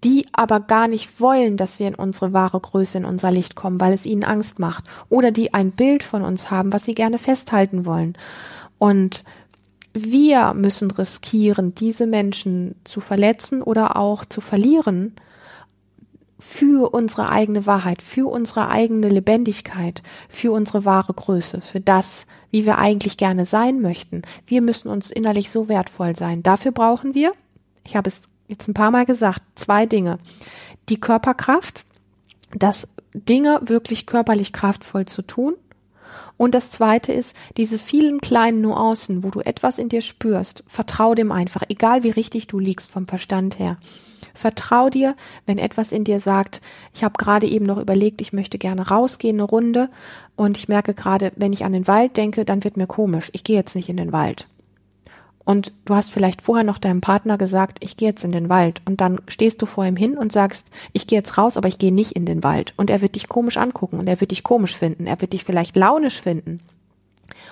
die 0.06 0.28
aber 0.34 0.60
gar 0.60 0.88
nicht 0.88 1.20
wollen, 1.20 1.58
dass 1.58 1.80
wir 1.80 1.88
in 1.88 1.96
unsere 1.96 2.32
wahre 2.32 2.60
Größe, 2.60 3.00
in 3.00 3.06
unser 3.06 3.32
Licht 3.32 3.56
kommen, 3.56 3.80
weil 3.80 3.92
es 3.92 4.06
ihnen 4.06 4.24
Angst 4.24 4.60
macht. 4.60 4.86
Oder 5.10 5.32
die 5.32 5.54
ein 5.56 5.72
Bild 5.72 6.04
von 6.04 6.22
uns 6.22 6.52
haben, 6.52 6.72
was 6.72 6.86
sie 6.86 6.94
gerne 6.94 7.18
festhalten 7.18 7.88
wollen. 7.88 8.16
Und 8.78 9.24
wir 9.94 10.54
müssen 10.54 10.92
riskieren, 10.92 11.74
diese 11.74 12.06
Menschen 12.06 12.76
zu 12.84 13.02
verletzen 13.02 13.64
oder 13.64 13.98
auch 13.98 14.26
zu 14.26 14.42
verlieren, 14.42 15.16
für 16.38 16.94
unsere 16.94 17.30
eigene 17.30 17.66
Wahrheit, 17.66 18.04
für 18.04 18.30
unsere 18.30 18.70
eigene 18.70 19.10
Lebendigkeit, 19.10 20.04
für 20.30 20.52
unsere 20.52 20.86
wahre 20.86 21.14
Größe, 21.14 21.62
für 21.62 21.80
das, 21.80 22.28
wie 22.52 22.68
wir 22.68 22.78
eigentlich 22.78 23.18
gerne 23.18 23.48
sein 23.48 23.82
möchten. 23.82 24.22
Wir 24.46 24.62
müssen 24.62 24.90
uns 24.90 25.10
innerlich 25.10 25.50
so 25.50 25.68
wertvoll 25.68 26.16
sein. 26.16 26.44
Dafür 26.44 26.72
brauchen 26.72 27.16
wir, 27.16 27.32
ich 27.84 27.96
habe 27.96 28.10
es 28.10 28.22
jetzt 28.48 28.68
ein 28.68 28.74
paar 28.74 28.92
Mal 28.92 29.06
gesagt, 29.06 29.42
zwei 29.56 29.86
Dinge. 29.86 30.20
Die 30.90 31.00
Körperkraft, 31.00 31.86
das 32.54 32.88
Dinge 33.14 33.62
wirklich 33.64 34.06
körperlich 34.06 34.54
kraftvoll 34.54 35.06
zu 35.06 35.22
tun. 35.22 35.56
Und 36.38 36.54
das 36.54 36.70
zweite 36.70 37.14
ist, 37.14 37.36
diese 37.56 37.80
vielen 37.80 38.20
kleinen 38.20 38.62
Nuancen, 38.62 39.24
wo 39.24 39.30
du 39.30 39.40
etwas 39.40 39.80
in 39.80 39.90
dir 39.90 40.02
spürst, 40.02 40.64
vertrau 40.68 41.16
dem 41.16 41.32
einfach, 41.32 41.64
egal 41.70 42.04
wie 42.04 42.10
richtig 42.10 42.48
du 42.48 42.60
liegst 42.60 42.92
vom 42.92 43.08
Verstand 43.08 43.58
her. 43.58 43.78
Vertrau 44.34 44.90
dir, 44.90 45.16
wenn 45.46 45.58
etwas 45.58 45.94
in 45.94 46.04
dir 46.04 46.20
sagt, 46.20 46.62
ich 46.94 47.06
habe 47.06 47.18
gerade 47.18 47.48
eben 47.48 47.66
noch 47.66 47.78
überlegt, 47.78 48.20
ich 48.20 48.34
möchte 48.34 48.58
gerne 48.58 48.90
rausgehen, 48.90 49.38
eine 49.38 49.44
Runde, 49.44 49.90
und 50.36 50.58
ich 50.58 50.68
merke 50.68 50.94
gerade, 50.94 51.32
wenn 51.38 51.54
ich 51.54 51.64
an 51.64 51.72
den 51.72 51.88
Wald 51.88 52.18
denke, 52.18 52.44
dann 52.44 52.66
wird 52.66 52.76
mir 52.76 52.88
komisch. 52.88 53.30
Ich 53.34 53.46
gehe 53.46 53.56
jetzt 53.56 53.76
nicht 53.76 53.88
in 53.88 53.96
den 53.96 54.12
Wald. 54.12 54.48
Und 55.46 55.72
du 55.86 55.96
hast 55.96 56.12
vielleicht 56.12 56.42
vorher 56.42 56.64
noch 56.64 56.80
deinem 56.80 57.02
Partner 57.02 57.38
gesagt, 57.38 57.78
ich 57.82 57.98
gehe 57.98 58.10
jetzt 58.10 58.26
in 58.26 58.32
den 58.32 58.50
Wald. 58.50 58.82
Und 58.86 59.00
dann 59.00 59.22
stehst 59.28 59.62
du 59.62 59.68
vor 59.68 59.86
ihm 59.86 59.96
hin 59.96 60.18
und 60.18 60.32
sagst, 60.32 60.70
ich 60.92 61.06
gehe 61.06 61.20
jetzt 61.20 61.38
raus, 61.38 61.56
aber 61.56 61.68
ich 61.68 61.78
gehe 61.78 61.94
nicht 61.94 62.14
in 62.14 62.26
den 62.26 62.44
Wald. 62.44 62.74
Und 62.78 62.90
er 62.90 63.02
wird 63.02 63.16
dich 63.16 63.30
komisch 63.30 63.58
angucken 63.58 64.00
und 64.00 64.08
er 64.08 64.20
wird 64.20 64.32
dich 64.32 64.44
komisch 64.44 64.76
finden. 64.76 65.06
Er 65.06 65.22
wird 65.22 65.34
dich 65.34 65.44
vielleicht 65.44 65.76
launisch 65.76 66.20
finden. 66.20 66.62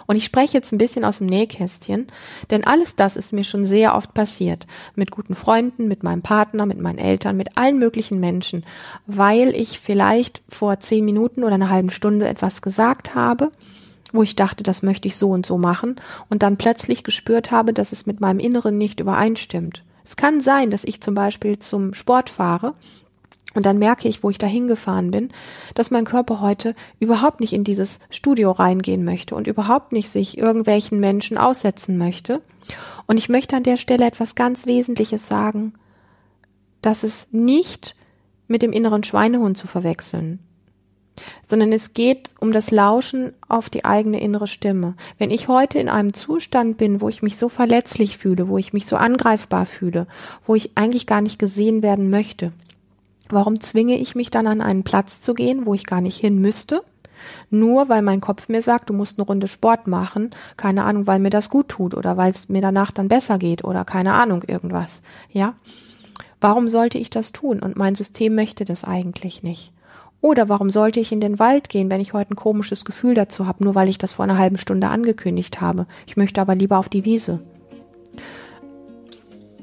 Und 0.06 0.15
ich 0.15 0.25
spreche 0.25 0.58
jetzt 0.58 0.71
ein 0.71 0.77
bisschen 0.77 1.06
aus 1.06 1.19
dem 1.19 1.27
Nähkästchen, 1.27 2.08
denn 2.49 2.65
alles 2.65 2.95
das 2.95 3.15
ist 3.15 3.32
mir 3.32 3.43
schon 3.43 3.65
sehr 3.65 3.95
oft 3.95 4.13
passiert. 4.13 4.67
Mit 4.95 5.12
guten 5.12 5.36
Freunden, 5.36 5.88
mit 5.88 6.03
meinem 6.03 6.21
Partner, 6.21 6.65
mit 6.65 6.79
meinen 6.79 6.97
Eltern, 6.97 7.38
mit 7.38 7.58
allen 7.58 7.79
möglichen 7.79 8.19
Menschen, 8.19 8.65
weil 9.08 9.56
ich 9.56 9.79
vielleicht 9.79 10.41
vor 10.49 10.79
zehn 10.79 11.06
Minuten 11.06 11.43
oder 11.43 11.56
einer 11.56 11.69
halben 11.69 11.89
Stunde 11.89 12.27
etwas 12.27 12.62
gesagt 12.62 13.15
habe, 13.15 13.51
wo 14.13 14.23
ich 14.23 14.38
dachte, 14.38 14.63
das 14.63 14.84
möchte 14.84 15.10
ich 15.10 15.17
so 15.17 15.32
und 15.32 15.45
so 15.45 15.58
machen 15.58 15.97
und 16.30 16.43
dann 16.43 16.58
plötzlich 16.58 17.04
gespürt 17.04 17.52
habe, 17.52 17.73
dass 17.73 17.91
es 17.91 18.06
mit 18.06 18.21
meinem 18.21 18.39
Inneren 18.39 18.78
nicht 18.78 19.02
übereinstimmt. 19.02 19.84
Es 20.06 20.15
kann 20.15 20.39
sein, 20.39 20.69
dass 20.69 20.86
ich 20.86 21.02
zum 21.02 21.15
Beispiel 21.15 21.60
zum 21.60 21.93
Sport 21.93 22.30
fahre 22.30 22.76
und 23.54 23.65
dann 23.65 23.78
merke 23.78 24.08
ich, 24.08 24.23
wo 24.23 24.30
ich 24.30 24.38
da 24.38 24.47
hingefahren 24.47 25.12
bin, 25.12 25.30
dass 25.76 25.91
mein 25.91 26.06
Körper 26.06 26.41
heute 26.41 26.76
überhaupt 26.99 27.39
nicht 27.39 27.54
in 27.54 27.63
dieses 27.63 27.99
Studio 28.10 28.52
reingehen 28.52 29.04
möchte 29.04 29.36
und 29.36 29.47
überhaupt 29.47 29.91
nicht 29.91 30.10
sich 30.10 30.38
irgendwelchen 30.38 30.99
Menschen 30.99 31.38
aussetzen 31.38 31.97
möchte. 31.97 32.41
Und 33.06 33.17
ich 33.17 33.30
möchte 33.30 33.56
an 33.56 33.63
der 33.63 33.78
Stelle 33.78 34.06
etwas 34.06 34.36
ganz 34.36 34.65
Wesentliches 34.65 35.28
sagen, 35.28 35.73
dass 36.82 37.04
es 37.04 37.28
nicht 37.32 37.95
mit 38.47 38.62
dem 38.62 38.73
inneren 38.73 39.04
Schweinehund 39.04 39.58
zu 39.58 39.67
verwechseln, 39.67 40.39
sondern 41.47 41.71
es 41.71 41.93
geht 41.93 42.30
um 42.39 42.52
das 42.52 42.71
Lauschen 42.71 43.34
auf 43.47 43.69
die 43.69 43.86
eigene 43.86 44.19
innere 44.19 44.47
Stimme. 44.47 44.95
Wenn 45.17 45.32
ich 45.32 45.47
heute 45.47 45.80
in 45.80 45.89
einem 45.89 46.13
Zustand 46.13 46.78
bin, 46.78 47.02
wo 47.02 47.10
ich 47.10 47.21
mich 47.21 47.38
so 47.38 47.49
verletzlich 47.49 48.17
fühle, 48.17 48.47
wo 48.47 48.58
ich 48.58 48.73
mich 48.73 48.86
so 48.86 48.95
angreifbar 48.95 49.65
fühle, 49.65 50.08
wo 50.43 50.56
ich 50.56 50.71
eigentlich 50.76 51.08
gar 51.08 51.21
nicht 51.21 51.39
gesehen 51.39 51.82
werden 51.82 52.10
möchte, 52.10 52.52
Warum 53.30 53.60
zwinge 53.62 53.97
ich 53.97 54.15
mich 54.15 54.30
dann 54.30 54.47
an 54.47 54.62
einen 54.62 54.84
Platz 54.84 55.21
zu 55.21 55.34
gehen, 55.34 55.65
wo 55.65 55.73
ich 55.73 55.86
gar 55.86 56.02
nicht 56.02 56.19
hin 56.19 56.39
müsste? 56.39 56.84
Nur 57.49 57.88
weil 57.88 58.02
mein 58.02 58.21
Kopf 58.21 58.49
mir 58.49 58.62
sagt, 58.62 58.89
du 58.89 58.93
musst 58.93 59.17
eine 59.17 59.26
Runde 59.26 59.47
Sport 59.47 59.88
machen, 59.88 60.32
keine 60.58 60.84
Ahnung, 60.84 61.08
weil 61.08 61.19
mir 61.19 61.30
das 61.30 61.49
gut 61.49 61.69
tut 61.69 61.95
oder 61.95 62.17
weil 62.17 62.32
es 62.32 62.49
mir 62.49 62.62
danach 62.62 62.91
dann 62.91 63.08
besser 63.08 63.38
geht 63.38 63.63
oder 63.63 63.86
keine 63.86 64.13
Ahnung 64.13 64.43
irgendwas. 64.43 65.02
Ja? 65.32 65.56
Warum 66.41 66.67
sollte 66.67 66.97
ich 66.97 67.10
das 67.10 67.32
tun? 67.32 67.60
Und 67.60 67.78
mein 67.78 67.95
System 67.95 68.36
möchte 68.36 68.65
das 68.65 68.84
eigentlich 68.84 69.41
nicht. 69.41 69.71
Oder 70.23 70.47
warum 70.47 70.69
sollte 70.69 71.01
ich 71.01 71.12
in 71.12 71.19
den 71.19 71.38
Wald 71.38 71.67
gehen, 71.67 71.89
wenn 71.89 71.99
ich 71.99 72.13
heute 72.13 72.31
ein 72.31 72.38
komisches 72.38 72.86
Gefühl 72.86 73.13
dazu 73.13 73.45
habe, 73.45 73.62
nur 73.62 73.75
weil 73.75 73.89
ich 73.89 73.97
das 73.97 74.13
vor 74.13 74.23
einer 74.23 74.38
halben 74.38 74.57
Stunde 74.57 74.88
angekündigt 74.88 75.59
habe? 75.59 75.86
Ich 76.07 76.15
möchte 76.15 76.39
aber 76.39 76.55
lieber 76.55 76.77
auf 76.77 76.88
die 76.88 77.03
Wiese. 77.03 77.41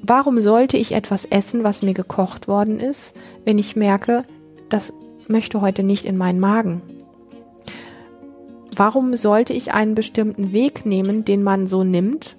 Warum 0.02 0.38
sollte 0.42 0.76
ich 0.76 0.92
etwas 0.92 1.24
essen, 1.24 1.64
was 1.64 1.80
mir 1.80 1.94
gekocht 1.94 2.46
worden 2.46 2.78
ist, 2.78 3.16
wenn 3.46 3.56
ich 3.56 3.74
merke, 3.74 4.24
das 4.68 4.92
möchte 5.28 5.62
heute 5.62 5.82
nicht 5.82 6.04
in 6.04 6.18
meinen 6.18 6.40
Magen? 6.40 6.82
Warum 8.76 9.16
sollte 9.16 9.54
ich 9.54 9.72
einen 9.72 9.94
bestimmten 9.94 10.52
Weg 10.52 10.84
nehmen, 10.84 11.24
den 11.24 11.42
man 11.42 11.68
so 11.68 11.84
nimmt, 11.84 12.36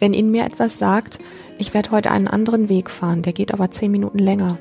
wenn 0.00 0.14
in 0.14 0.32
mir 0.32 0.42
etwas 0.42 0.80
sagt, 0.80 1.20
ich 1.58 1.74
werde 1.74 1.92
heute 1.92 2.10
einen 2.10 2.26
anderen 2.26 2.68
Weg 2.68 2.90
fahren, 2.90 3.22
der 3.22 3.32
geht 3.32 3.54
aber 3.54 3.70
zehn 3.70 3.92
Minuten 3.92 4.18
länger? 4.18 4.58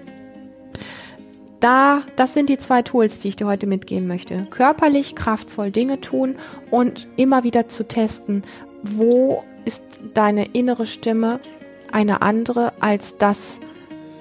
Da, 1.64 2.04
das 2.18 2.34
sind 2.34 2.50
die 2.50 2.58
zwei 2.58 2.82
Tools, 2.82 3.20
die 3.20 3.30
ich 3.30 3.38
dir 3.38 3.48
heute 3.48 3.68
mitgeben 3.68 4.06
möchte. 4.06 4.48
Körperlich 4.50 5.16
kraftvoll 5.16 5.72
Dinge 5.72 6.02
tun 6.02 6.36
und 6.72 7.08
immer 7.16 7.46
wieder 7.46 7.70
zu 7.70 7.88
testen, 7.88 8.42
wo 8.82 9.46
ist 9.64 9.82
deine 10.14 10.48
innere 10.48 10.86
Stimme, 10.86 11.40
eine 11.90 12.22
andere 12.22 12.74
als 12.82 13.18
das, 13.18 13.62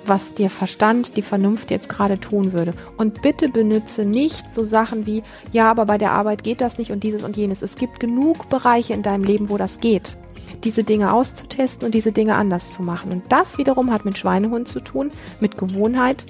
was 0.07 0.35
dir 0.35 0.51
Verstand, 0.51 1.17
die 1.17 1.23
Vernunft 1.23 1.73
jetzt 1.73 1.89
gerade 1.89 2.21
tun 2.21 2.53
würde. 2.53 2.75
Und 2.97 3.23
bitte 3.23 3.49
benütze 3.49 4.05
nicht 4.05 4.53
so 4.53 4.63
Sachen 4.63 5.05
wie, 5.07 5.25
ja, 5.51 5.69
aber 5.69 5.85
bei 5.85 5.99
der 5.99 6.13
Arbeit 6.13 6.45
geht 6.45 6.61
das 6.61 6.79
nicht 6.79 6.93
und 6.93 7.03
dieses 7.03 7.25
und 7.25 7.37
jenes. 7.37 7.63
Es 7.63 7.75
gibt 7.75 7.99
genug 7.99 8.51
Bereiche 8.51 8.93
in 8.93 9.03
deinem 9.03 9.25
Leben, 9.25 9.49
wo 9.49 9.57
das 9.57 9.81
geht. 9.81 10.17
Diese 10.63 10.85
Dinge 10.85 11.13
auszutesten 11.13 11.87
und 11.87 11.93
diese 11.93 12.13
Dinge 12.13 12.37
anders 12.37 12.71
zu 12.71 12.85
machen. 12.85 13.11
Und 13.11 13.25
das 13.31 13.59
wiederum 13.59 13.91
hat 13.91 14.05
mit 14.05 14.17
Schweinehund 14.17 14.69
zu 14.69 14.79
tun, 14.79 15.11
mit 15.41 15.59
Gewohnheit 15.59 16.25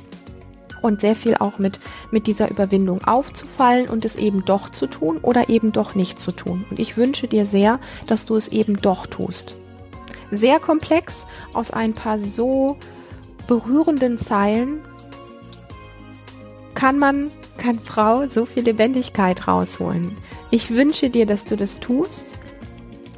und 0.83 1.01
sehr 1.01 1.17
viel 1.17 1.37
auch 1.37 1.59
mit, 1.59 1.81
mit 2.11 2.27
dieser 2.27 2.51
Überwindung 2.51 3.05
aufzufallen 3.05 3.89
und 3.89 4.05
es 4.05 4.17
eben 4.17 4.45
doch 4.45 4.69
zu 4.69 4.87
tun 4.87 5.19
oder 5.23 5.49
eben 5.49 5.73
doch 5.73 5.95
nicht 5.95 6.19
zu 6.19 6.33
tun. 6.33 6.65
Und 6.71 6.79
ich 6.79 6.97
wünsche 6.97 7.29
dir 7.29 7.47
sehr, 7.47 7.81
dass 8.07 8.27
du 8.27 8.37
es 8.37 8.49
eben 8.49 8.77
doch 8.77 9.07
tust 9.07 9.57
sehr 10.33 10.59
komplex 10.59 11.27
aus 11.53 11.71
ein 11.71 11.93
paar 11.93 12.19
so 12.19 12.79
berührenden 13.47 14.19
Zeilen 14.19 14.81
kann 16.75 16.99
man, 16.99 17.31
kann 17.59 17.79
Frau 17.79 18.27
so 18.27 18.45
viel 18.45 18.65
Lebendigkeit 18.65 19.47
rausholen. 19.47 20.17
Ich 20.51 20.71
wünsche 20.71 21.11
dir, 21.11 21.27
dass 21.27 21.45
du 21.45 21.55
das 21.55 21.79
tust. 21.79 22.27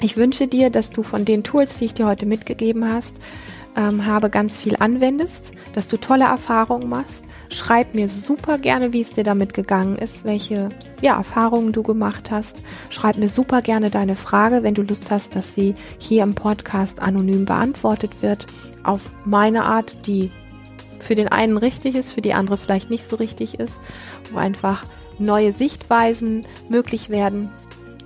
Ich 0.01 0.17
wünsche 0.19 0.49
dir, 0.49 0.69
dass 0.69 0.91
du 0.91 1.03
von 1.03 1.25
den 1.25 1.45
Tools, 1.45 1.79
die 1.79 1.87
ich 1.87 1.95
dir 1.95 2.07
heute 2.07 2.27
mitgegeben 2.27 2.93
hast, 2.93 3.17
ähm, 3.77 4.07
habe, 4.07 4.31
ganz 4.31 4.57
viel 4.57 4.77
anwendest, 4.79 5.53
dass 5.73 5.89
du 5.89 5.97
tolle 5.97 6.25
Erfahrungen 6.25 6.89
machst. 6.89 7.25
Schreib 7.51 7.95
mir 7.95 8.09
super 8.09 8.59
gerne, 8.59 8.93
wie 8.93 9.01
es 9.01 9.11
dir 9.11 9.25
damit 9.25 9.55
gegangen 9.55 9.97
ist, 9.97 10.25
welche 10.25 10.69
ja, 11.01 11.17
Erfahrungen 11.17 11.73
du 11.73 11.83
gemacht 11.83 12.31
hast. 12.31 12.59
Schreib 12.91 13.17
mir 13.17 13.29
super 13.29 13.63
gerne 13.63 13.91
deine 13.91 14.17
Frage, 14.17 14.63
wenn 14.63 14.75
du 14.75 14.83
Lust 14.83 15.11
hast, 15.11 15.37
dass 15.37 15.55
sie 15.55 15.75
hier 15.99 16.23
im 16.23 16.35
Podcast 16.35 17.01
anonym 17.01 17.45
beantwortet 17.45 18.23
wird, 18.23 18.47
auf 18.83 19.11
meine 19.25 19.65
Art, 19.65 20.07
die 20.07 20.31
für 21.01 21.15
den 21.15 21.29
einen 21.29 21.57
richtig 21.57 21.95
ist, 21.95 22.13
für 22.13 22.23
die 22.23 22.35
andere 22.35 22.57
vielleicht 22.57 22.91
nicht 22.91 23.07
so 23.07 23.17
richtig 23.17 23.59
ist, 23.59 23.75
wo 24.33 24.39
einfach 24.39 24.85
neue 25.19 25.53
Sichtweisen 25.53 26.47
möglich 26.69 27.09
werden. 27.09 27.51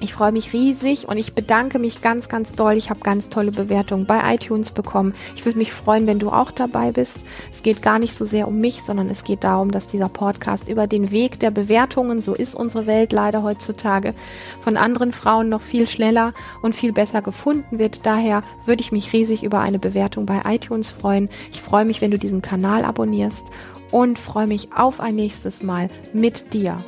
Ich 0.00 0.14
freue 0.14 0.30
mich 0.30 0.52
riesig 0.52 1.08
und 1.08 1.16
ich 1.16 1.34
bedanke 1.34 1.80
mich 1.80 2.02
ganz, 2.02 2.28
ganz 2.28 2.52
doll. 2.52 2.76
Ich 2.76 2.88
habe 2.88 3.00
ganz 3.00 3.30
tolle 3.30 3.50
Bewertungen 3.50 4.06
bei 4.06 4.32
iTunes 4.32 4.70
bekommen. 4.70 5.12
Ich 5.34 5.44
würde 5.44 5.58
mich 5.58 5.72
freuen, 5.72 6.06
wenn 6.06 6.20
du 6.20 6.30
auch 6.30 6.52
dabei 6.52 6.92
bist. 6.92 7.18
Es 7.50 7.64
geht 7.64 7.82
gar 7.82 7.98
nicht 7.98 8.14
so 8.14 8.24
sehr 8.24 8.46
um 8.46 8.60
mich, 8.60 8.82
sondern 8.84 9.10
es 9.10 9.24
geht 9.24 9.42
darum, 9.42 9.72
dass 9.72 9.88
dieser 9.88 10.08
Podcast 10.08 10.68
über 10.68 10.86
den 10.86 11.10
Weg 11.10 11.40
der 11.40 11.50
Bewertungen, 11.50 12.22
so 12.22 12.32
ist 12.32 12.54
unsere 12.54 12.86
Welt 12.86 13.12
leider 13.12 13.42
heutzutage, 13.42 14.14
von 14.60 14.76
anderen 14.76 15.10
Frauen 15.10 15.48
noch 15.48 15.62
viel 15.62 15.88
schneller 15.88 16.32
und 16.62 16.76
viel 16.76 16.92
besser 16.92 17.20
gefunden 17.20 17.80
wird. 17.80 18.06
Daher 18.06 18.44
würde 18.66 18.82
ich 18.82 18.92
mich 18.92 19.12
riesig 19.12 19.42
über 19.42 19.58
eine 19.58 19.80
Bewertung 19.80 20.26
bei 20.26 20.42
iTunes 20.46 20.90
freuen. 20.90 21.28
Ich 21.50 21.60
freue 21.60 21.84
mich, 21.84 22.00
wenn 22.00 22.12
du 22.12 22.18
diesen 22.18 22.40
Kanal 22.40 22.84
abonnierst 22.84 23.46
und 23.90 24.16
freue 24.16 24.46
mich 24.46 24.72
auf 24.76 25.00
ein 25.00 25.16
nächstes 25.16 25.64
Mal 25.64 25.88
mit 26.12 26.54
dir. 26.54 26.84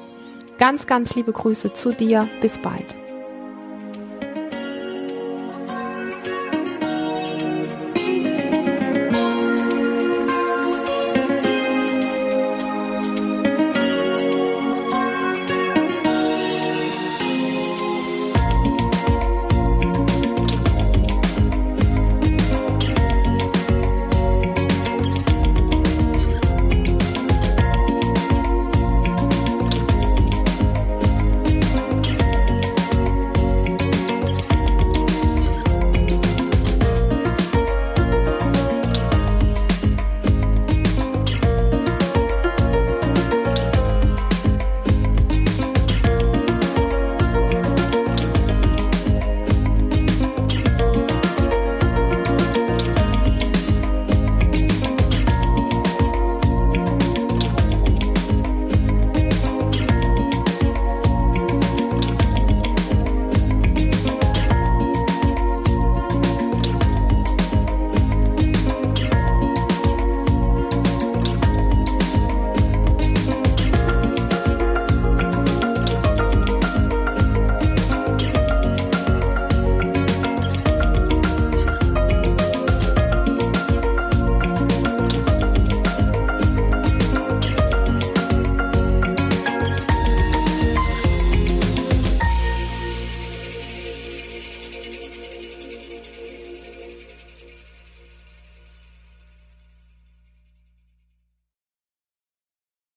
Ganz, 0.59 0.87
ganz 0.87 1.17
liebe 1.17 1.33
Grüße 1.33 1.73
zu 1.73 1.91
dir. 1.91 2.29
Bis 2.41 2.59
bald. 2.59 3.00